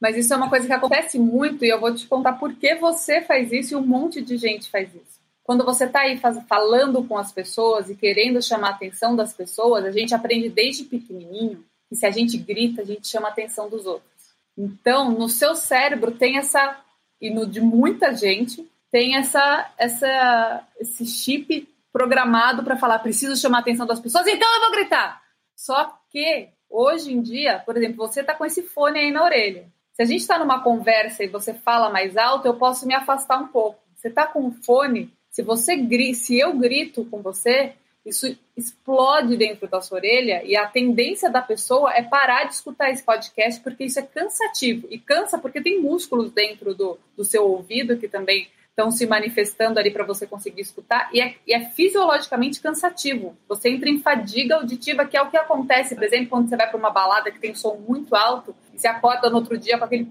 Mas 0.00 0.16
isso 0.16 0.34
é 0.34 0.36
uma 0.36 0.50
coisa 0.50 0.66
que 0.66 0.72
acontece 0.72 1.16
muito 1.16 1.64
e 1.64 1.68
eu 1.68 1.78
vou 1.78 1.94
te 1.94 2.08
contar 2.08 2.32
por 2.32 2.52
que 2.56 2.74
você 2.74 3.20
faz 3.20 3.52
isso 3.52 3.74
e 3.74 3.76
um 3.76 3.86
monte 3.86 4.20
de 4.20 4.36
gente 4.36 4.68
faz 4.68 4.92
isso. 4.92 5.22
Quando 5.44 5.64
você 5.64 5.84
está 5.84 6.00
aí 6.00 6.18
faz, 6.18 6.42
falando 6.48 7.04
com 7.04 7.16
as 7.16 7.30
pessoas 7.30 7.88
e 7.88 7.94
querendo 7.94 8.42
chamar 8.42 8.68
a 8.68 8.70
atenção 8.72 9.14
das 9.14 9.32
pessoas, 9.32 9.84
a 9.84 9.92
gente 9.92 10.12
aprende 10.12 10.48
desde 10.48 10.84
pequenininho 10.84 11.64
que 11.88 11.94
se 11.94 12.04
a 12.04 12.10
gente 12.10 12.36
grita, 12.36 12.82
a 12.82 12.84
gente 12.84 13.06
chama 13.06 13.28
a 13.28 13.30
atenção 13.30 13.68
dos 13.68 13.86
outros. 13.86 14.10
Então, 14.58 15.10
no 15.12 15.28
seu 15.28 15.54
cérebro 15.54 16.10
tem 16.10 16.36
essa 16.36 16.80
e 17.22 17.30
no 17.30 17.46
de 17.46 17.60
muita 17.60 18.14
gente 18.14 18.68
tem 18.90 19.16
essa, 19.16 19.72
essa 19.78 20.66
esse 20.78 21.06
chip 21.06 21.68
programado 21.92 22.64
para 22.64 22.76
falar 22.76 22.98
preciso 22.98 23.40
chamar 23.40 23.58
a 23.58 23.60
atenção 23.60 23.86
das 23.86 24.00
pessoas, 24.00 24.26
então 24.26 24.52
eu 24.54 24.60
vou 24.60 24.72
gritar. 24.72 25.22
Só 25.54 25.98
que 26.10 26.48
hoje 26.68 27.12
em 27.12 27.22
dia, 27.22 27.60
por 27.60 27.76
exemplo, 27.76 27.96
você 27.96 28.20
está 28.20 28.34
com 28.34 28.44
esse 28.44 28.62
fone 28.62 28.98
aí 28.98 29.10
na 29.12 29.22
orelha. 29.22 29.66
Se 29.92 30.02
a 30.02 30.04
gente 30.04 30.20
está 30.20 30.38
numa 30.38 30.62
conversa 30.62 31.22
e 31.22 31.28
você 31.28 31.54
fala 31.54 31.90
mais 31.90 32.16
alto, 32.16 32.46
eu 32.46 32.54
posso 32.54 32.86
me 32.86 32.94
afastar 32.94 33.38
um 33.38 33.46
pouco. 33.46 33.78
Você 33.94 34.08
está 34.08 34.26
com 34.26 34.48
o 34.48 34.50
fone, 34.50 35.12
se 35.30 35.42
você 35.42 35.76
se 36.14 36.38
eu 36.38 36.54
grito 36.54 37.04
com 37.04 37.22
você, 37.22 37.74
isso 38.04 38.36
explode 38.56 39.36
dentro 39.36 39.68
da 39.68 39.80
sua 39.80 39.98
orelha 39.98 40.42
e 40.44 40.56
a 40.56 40.66
tendência 40.66 41.30
da 41.30 41.40
pessoa 41.40 41.92
é 41.94 42.02
parar 42.02 42.44
de 42.44 42.54
escutar 42.54 42.90
esse 42.90 43.02
podcast 43.02 43.60
porque 43.62 43.84
isso 43.84 43.98
é 43.98 44.02
cansativo. 44.02 44.88
E 44.90 44.98
cansa 44.98 45.38
porque 45.38 45.62
tem 45.62 45.80
músculos 45.80 46.32
dentro 46.32 46.74
do, 46.74 46.98
do 47.16 47.24
seu 47.24 47.44
ouvido 47.44 47.96
que 47.96 48.08
também 48.08 48.48
estão 48.72 48.90
se 48.90 49.06
manifestando 49.06 49.78
ali 49.78 49.90
para 49.90 50.04
você 50.04 50.26
conseguir 50.26 50.62
escutar 50.62 51.10
e 51.12 51.20
é, 51.20 51.34
e 51.46 51.54
é, 51.54 51.60
fisiologicamente 51.60 52.60
cansativo. 52.60 53.36
Você 53.46 53.68
entra 53.68 53.88
em 53.88 54.00
fadiga 54.00 54.56
auditiva, 54.56 55.04
que 55.04 55.16
é 55.16 55.22
o 55.22 55.30
que 55.30 55.36
acontece, 55.36 55.94
por 55.94 56.02
exemplo, 56.02 56.28
quando 56.28 56.48
você 56.48 56.56
vai 56.56 56.68
para 56.68 56.78
uma 56.78 56.90
balada 56.90 57.30
que 57.30 57.38
tem 57.38 57.54
som 57.54 57.76
muito 57.76 58.16
alto 58.16 58.54
e 58.74 58.78
você 58.78 58.88
acorda 58.88 59.28
no 59.28 59.36
outro 59.36 59.58
dia 59.58 59.78
com 59.78 59.84
aquele 59.84 60.06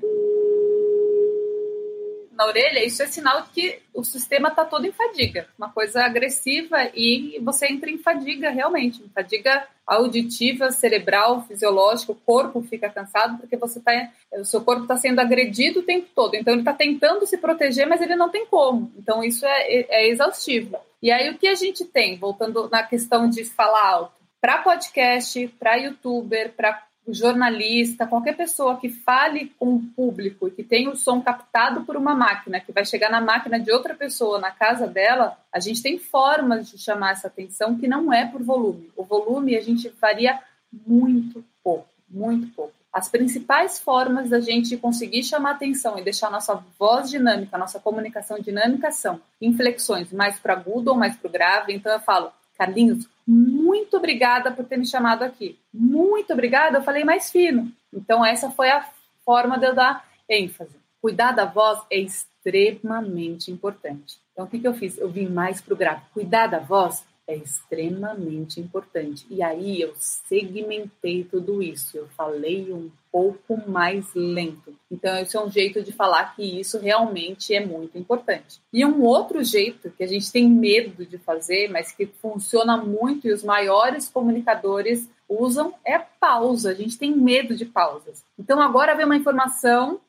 na 2.32 2.46
orelha, 2.46 2.84
isso 2.86 3.04
é 3.04 3.08
sinal 3.08 3.46
que 3.54 3.80
o 3.94 4.04
sistema 4.04 4.50
está 4.50 4.66
todo 4.66 4.86
em 4.86 4.92
fadiga, 4.92 5.48
uma 5.58 5.70
coisa 5.70 6.04
agressiva 6.04 6.90
e 6.96 7.40
você 7.42 7.68
entra 7.68 7.90
em 7.90 7.98
fadiga 7.98 8.50
realmente, 8.50 9.04
fadiga 9.14 9.68
auditiva, 9.86 10.72
cerebral, 10.72 11.46
fisiológica, 11.48 12.14
o 12.14 12.16
corpo 12.16 12.62
fica 12.62 12.90
cansado 12.90 13.38
porque 13.38 13.58
você 13.58 13.80
tá, 13.80 13.92
o 14.34 14.46
seu 14.46 14.62
corpo 14.62 14.84
está 14.84 14.96
sendo 14.96 15.20
agredido 15.20 15.82
o 15.82 15.84
tempo 15.84 16.08
todo, 16.16 16.36
então 16.36 16.54
ele 16.54 16.62
está 16.62 16.74
tentando 16.74 17.26
se 17.26 17.38
proteger, 17.38 17.88
mas 17.88 18.02
ele 18.02 18.16
não 18.16 18.30
tem 18.30 18.46
como, 18.46 18.92
então 18.98 19.24
isso 19.24 19.46
é, 19.46 19.86
é 19.90 20.10
exaustivo. 20.10 20.78
E 21.02 21.12
aí 21.12 21.30
o 21.30 21.38
que 21.38 21.48
a 21.48 21.56
gente 21.56 21.84
tem, 21.84 22.18
voltando 22.18 22.70
na 22.70 22.84
questão 22.84 23.30
de 23.30 23.44
falar 23.44 23.86
alto, 23.88 24.22
para 24.40 24.60
podcast, 24.60 25.48
para 25.60 25.76
youtuber, 25.76 26.54
para 26.54 26.84
jornalista, 27.14 28.08
qualquer 28.08 28.36
pessoa 28.36 28.78
que 28.78 28.90
fale 28.90 29.54
com 29.60 29.76
o 29.76 29.82
público 29.96 30.48
e 30.48 30.52
que 30.52 30.64
tenha 30.64 30.90
o 30.90 30.96
som 30.96 31.22
captado 31.22 31.82
por 31.82 31.96
uma 31.96 32.16
máquina, 32.16 32.60
que 32.60 32.72
vai 32.72 32.86
chegar 32.86 33.10
na 33.10 33.22
máquina 33.22 33.60
de 33.60 33.72
outra 33.72 33.94
pessoa 33.94 34.40
na 34.40 34.52
casa 34.52 34.88
dela, 34.88 35.38
a 35.52 35.60
gente 35.60 35.82
tem 35.82 35.98
formas 35.98 36.70
de 36.70 36.78
chamar 36.78 37.12
essa 37.12 37.28
atenção 37.28 37.78
que 37.78 37.88
não 37.88 38.12
é 38.12 38.26
por 38.26 38.42
volume. 38.42 38.90
O 38.96 39.04
volume 39.04 39.56
a 39.56 39.62
gente 39.62 39.90
varia 40.00 40.40
muito 40.72 41.44
pouco, 41.64 41.88
muito 42.10 42.48
pouco. 42.54 42.74
As 42.94 43.08
principais 43.08 43.80
formas 43.80 44.30
da 44.30 44.42
gente 44.42 44.76
conseguir 44.76 45.24
chamar 45.24 45.52
atenção 45.52 45.98
e 45.98 46.04
deixar 46.04 46.30
nossa 46.30 46.62
voz 46.78 47.10
dinâmica, 47.10 47.58
nossa 47.58 47.80
comunicação 47.80 48.38
dinâmica 48.38 48.92
são 48.92 49.22
inflexões 49.42 50.12
mais 50.12 50.38
para 50.38 50.54
agudo 50.54 50.92
ou 50.92 50.98
mais 50.98 51.16
para 51.16 51.32
grave. 51.32 51.74
Então 51.74 51.92
eu 51.92 52.02
falo, 52.02 52.34
Carlinhos, 52.62 53.10
muito 53.26 53.98
obrigada 53.98 54.52
por 54.52 54.64
ter 54.66 54.78
me 54.78 54.86
chamado 54.86 55.24
aqui. 55.24 55.58
Muito 55.74 56.32
obrigada, 56.32 56.78
eu 56.78 56.84
falei 56.84 57.04
mais 57.04 57.32
fino. 57.32 57.72
Então, 57.92 58.24
essa 58.24 58.52
foi 58.52 58.70
a 58.70 58.88
forma 59.26 59.58
de 59.58 59.66
eu 59.66 59.74
dar 59.74 60.06
ênfase. 60.30 60.76
Cuidar 61.02 61.32
da 61.32 61.44
voz 61.44 61.80
é 61.90 61.98
extremamente 61.98 63.50
importante. 63.50 64.20
Então, 64.32 64.46
o 64.46 64.48
que, 64.48 64.60
que 64.60 64.68
eu 64.68 64.76
fiz? 64.76 64.96
Eu 65.00 65.10
vim 65.10 65.28
mais 65.28 65.60
para 65.60 65.74
o 65.74 65.78
grave. 65.78 66.02
Cuidar 66.14 66.46
da 66.46 66.60
voz 66.60 67.04
é 67.28 67.36
extremamente 67.36 68.60
importante. 68.60 69.26
E 69.30 69.42
aí 69.42 69.82
eu 69.82 69.94
segmentei 69.96 71.24
tudo 71.24 71.62
isso, 71.62 71.98
eu 71.98 72.08
falei 72.10 72.72
um 72.74 72.92
pouco 73.12 73.58
mais 73.70 74.14
lento. 74.14 74.76
Então, 74.90 75.18
esse 75.18 75.36
é 75.36 75.42
um 75.42 75.50
jeito 75.50 75.82
de 75.84 75.92
falar 75.92 76.36
que 76.36 76.44
isso 76.60 76.80
realmente 76.80 77.54
é 77.54 77.66
muito 77.66 77.98
importante. 77.98 78.62
E 78.72 78.86
um 78.86 79.02
outro 79.04 79.44
jeito 79.44 79.92
que 79.92 80.04
a 80.04 80.08
gente 80.08 80.32
tem 80.32 80.50
medo 80.50 81.06
de 81.06 81.18
fazer, 81.18 81.70
mas 81.70 81.92
que 81.92 82.06
funciona 82.06 82.78
muito 82.78 83.28
e 83.28 83.34
os 83.34 83.44
maiores 83.44 84.10
comunicadores 84.10 85.10
usam 85.28 85.74
é 85.86 86.00
pausa. 86.00 86.72
A 86.72 86.74
gente 86.74 86.98
tem 86.98 87.16
medo 87.16 87.56
de 87.56 87.66
pausas. 87.66 88.24
Então, 88.38 88.62
agora 88.62 88.96
vem 88.96 89.06
uma 89.06 89.18
informação 89.18 90.00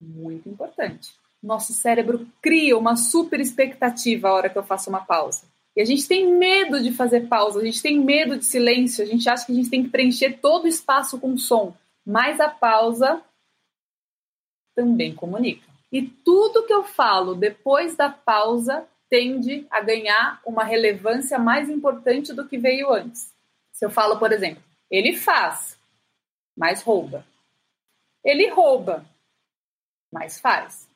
muito 0.00 0.48
importante. 0.48 1.12
Nosso 1.42 1.72
cérebro 1.72 2.26
cria 2.42 2.76
uma 2.76 2.96
super 2.96 3.40
expectativa 3.40 4.28
a 4.28 4.32
hora 4.32 4.50
que 4.50 4.58
eu 4.58 4.62
faço 4.62 4.90
uma 4.90 5.04
pausa. 5.04 5.44
E 5.76 5.80
a 5.80 5.84
gente 5.84 6.06
tem 6.06 6.26
medo 6.26 6.82
de 6.82 6.92
fazer 6.92 7.28
pausa, 7.28 7.60
a 7.60 7.64
gente 7.64 7.80
tem 7.80 7.98
medo 7.98 8.36
de 8.36 8.44
silêncio, 8.44 9.04
a 9.04 9.06
gente 9.06 9.28
acha 9.28 9.46
que 9.46 9.52
a 9.52 9.54
gente 9.54 9.70
tem 9.70 9.84
que 9.84 9.90
preencher 9.90 10.38
todo 10.40 10.64
o 10.64 10.68
espaço 10.68 11.18
com 11.18 11.36
som. 11.36 11.74
Mas 12.04 12.40
a 12.40 12.48
pausa 12.48 13.22
também 14.74 15.14
comunica. 15.14 15.66
E 15.92 16.02
tudo 16.02 16.66
que 16.66 16.72
eu 16.72 16.84
falo 16.84 17.34
depois 17.34 17.96
da 17.96 18.08
pausa 18.08 18.86
tende 19.08 19.66
a 19.70 19.80
ganhar 19.80 20.40
uma 20.46 20.62
relevância 20.62 21.38
mais 21.38 21.68
importante 21.68 22.32
do 22.32 22.46
que 22.46 22.56
veio 22.56 22.92
antes. 22.92 23.32
Se 23.72 23.84
eu 23.84 23.90
falo, 23.90 24.18
por 24.18 24.32
exemplo, 24.32 24.62
ele 24.90 25.16
faz, 25.16 25.78
mas 26.56 26.82
rouba. 26.82 27.24
Ele 28.24 28.48
rouba, 28.50 29.04
mas 30.12 30.38
faz. 30.38 30.88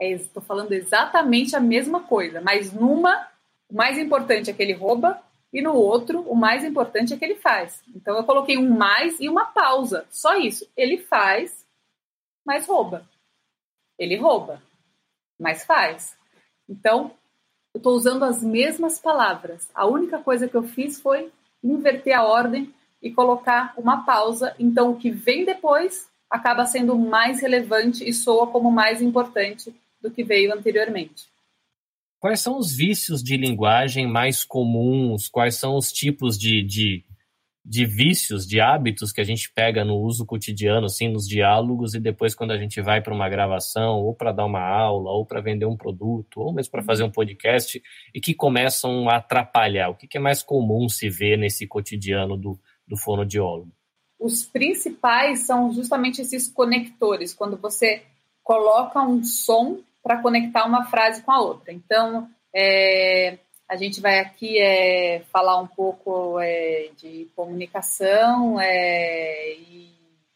Estou 0.00 0.42
é, 0.42 0.46
falando 0.46 0.72
exatamente 0.72 1.56
a 1.56 1.60
mesma 1.60 2.02
coisa, 2.02 2.40
mas 2.40 2.72
numa 2.72 3.28
o 3.74 3.76
mais 3.76 3.98
importante 3.98 4.48
é 4.48 4.54
que 4.54 4.62
ele 4.62 4.72
rouba 4.72 5.20
e 5.52 5.60
no 5.60 5.74
outro 5.74 6.20
o 6.20 6.36
mais 6.36 6.62
importante 6.62 7.12
é 7.12 7.16
que 7.16 7.24
ele 7.24 7.34
faz. 7.34 7.82
Então 7.92 8.16
eu 8.16 8.22
coloquei 8.22 8.56
um 8.56 8.72
mais 8.72 9.18
e 9.18 9.28
uma 9.28 9.46
pausa, 9.46 10.06
só 10.10 10.36
isso. 10.36 10.70
Ele 10.76 10.98
faz, 10.98 11.66
mas 12.46 12.68
rouba. 12.68 13.04
Ele 13.98 14.16
rouba, 14.16 14.62
mas 15.40 15.64
faz. 15.64 16.16
Então 16.68 17.10
eu 17.74 17.78
estou 17.78 17.94
usando 17.94 18.22
as 18.22 18.44
mesmas 18.44 19.00
palavras. 19.00 19.68
A 19.74 19.84
única 19.86 20.20
coisa 20.20 20.46
que 20.46 20.54
eu 20.54 20.62
fiz 20.62 21.00
foi 21.00 21.32
inverter 21.60 22.16
a 22.16 22.22
ordem 22.22 22.72
e 23.02 23.10
colocar 23.10 23.74
uma 23.76 24.04
pausa. 24.06 24.54
Então 24.56 24.92
o 24.92 24.96
que 24.96 25.10
vem 25.10 25.44
depois 25.44 26.08
acaba 26.30 26.64
sendo 26.64 26.96
mais 26.96 27.40
relevante 27.40 28.08
e 28.08 28.12
soa 28.12 28.46
como 28.46 28.70
mais 28.70 29.02
importante 29.02 29.74
do 30.00 30.12
que 30.12 30.22
veio 30.22 30.54
anteriormente. 30.54 31.33
Quais 32.24 32.40
são 32.40 32.56
os 32.56 32.74
vícios 32.74 33.22
de 33.22 33.36
linguagem 33.36 34.06
mais 34.06 34.44
comuns? 34.46 35.28
Quais 35.28 35.56
são 35.56 35.76
os 35.76 35.92
tipos 35.92 36.38
de, 36.38 36.62
de, 36.62 37.04
de 37.62 37.84
vícios, 37.84 38.46
de 38.46 38.62
hábitos 38.62 39.12
que 39.12 39.20
a 39.20 39.24
gente 39.24 39.52
pega 39.52 39.84
no 39.84 39.98
uso 39.98 40.24
cotidiano, 40.24 40.86
assim, 40.86 41.06
nos 41.06 41.28
diálogos, 41.28 41.92
e 41.92 42.00
depois 42.00 42.34
quando 42.34 42.52
a 42.52 42.56
gente 42.56 42.80
vai 42.80 43.02
para 43.02 43.12
uma 43.12 43.28
gravação, 43.28 43.98
ou 43.98 44.14
para 44.14 44.32
dar 44.32 44.46
uma 44.46 44.62
aula, 44.62 45.10
ou 45.10 45.26
para 45.26 45.42
vender 45.42 45.66
um 45.66 45.76
produto, 45.76 46.40
ou 46.40 46.50
mesmo 46.50 46.70
para 46.70 46.82
fazer 46.82 47.02
um 47.02 47.10
podcast, 47.10 47.82
e 48.14 48.18
que 48.22 48.32
começam 48.32 49.06
a 49.10 49.16
atrapalhar? 49.16 49.90
O 49.90 49.94
que, 49.94 50.08
que 50.08 50.16
é 50.16 50.20
mais 50.20 50.42
comum 50.42 50.88
se 50.88 51.10
ver 51.10 51.36
nesse 51.36 51.66
cotidiano 51.66 52.38
do, 52.38 52.58
do 52.88 52.96
fonoaudiólogo? 52.96 53.70
Os 54.18 54.46
principais 54.46 55.40
são 55.40 55.70
justamente 55.74 56.22
esses 56.22 56.50
conectores, 56.50 57.34
quando 57.34 57.58
você 57.58 58.02
coloca 58.42 59.02
um 59.02 59.22
som 59.22 59.82
para 60.04 60.20
conectar 60.20 60.66
uma 60.66 60.84
frase 60.84 61.22
com 61.22 61.32
a 61.32 61.40
outra. 61.40 61.72
Então, 61.72 62.28
é, 62.54 63.38
a 63.66 63.74
gente 63.74 64.02
vai 64.02 64.20
aqui 64.20 64.60
é, 64.60 65.22
falar 65.32 65.58
um 65.58 65.66
pouco 65.66 66.38
é, 66.38 66.90
de 66.98 67.30
comunicação. 67.34 68.60
É, 68.60 69.54
e, 69.54 69.90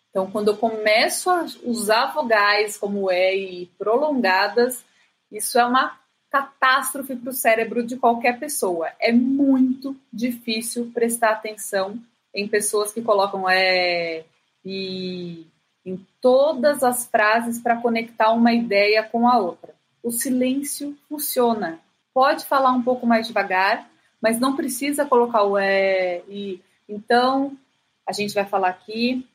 então, 0.09 0.31
quando 0.31 0.49
eu 0.49 0.57
começo 0.57 1.29
a 1.29 1.45
usar 1.65 2.15
vogais 2.15 2.79
como 2.79 3.11
é 3.11 3.37
e 3.37 3.67
prolongadas, 3.79 4.83
isso 5.31 5.59
é 5.59 5.65
uma 5.65 6.01
catástrofe 6.31 7.15
para 7.15 7.31
o 7.31 7.35
cérebro 7.35 7.85
de 7.85 7.97
qualquer 7.97 8.39
pessoa. 8.39 8.91
É 8.99 9.13
muito 9.13 9.95
difícil 10.11 10.91
prestar 10.95 11.33
atenção 11.33 11.99
em 12.35 12.49
pessoas 12.49 12.91
que 12.91 13.03
colocam 13.03 13.49
é 13.49 14.25
e 14.65 15.47
em 15.89 16.07
todas 16.21 16.83
as 16.83 17.07
frases 17.07 17.61
para 17.61 17.77
conectar 17.77 18.33
uma 18.33 18.53
ideia 18.53 19.03
com 19.03 19.29
a 19.29 19.39
outra. 19.39 19.75
O 20.03 20.11
silêncio 20.11 20.97
funciona. 21.09 21.81
Pode 22.13 22.45
falar 22.45 22.73
um 22.73 22.83
pouco 22.83 23.07
mais 23.07 23.27
devagar, 23.27 23.89
mas 24.21 24.41
não 24.41 24.57
precisa 24.57 25.07
colocar 25.07 25.45
o 25.45 25.57
é 25.57 26.23
e 26.29 26.61
então 26.89 27.57
a 28.07 28.13
gente 28.13 28.35
vai 28.35 28.45
falar 28.45 28.69
aqui 28.69 29.27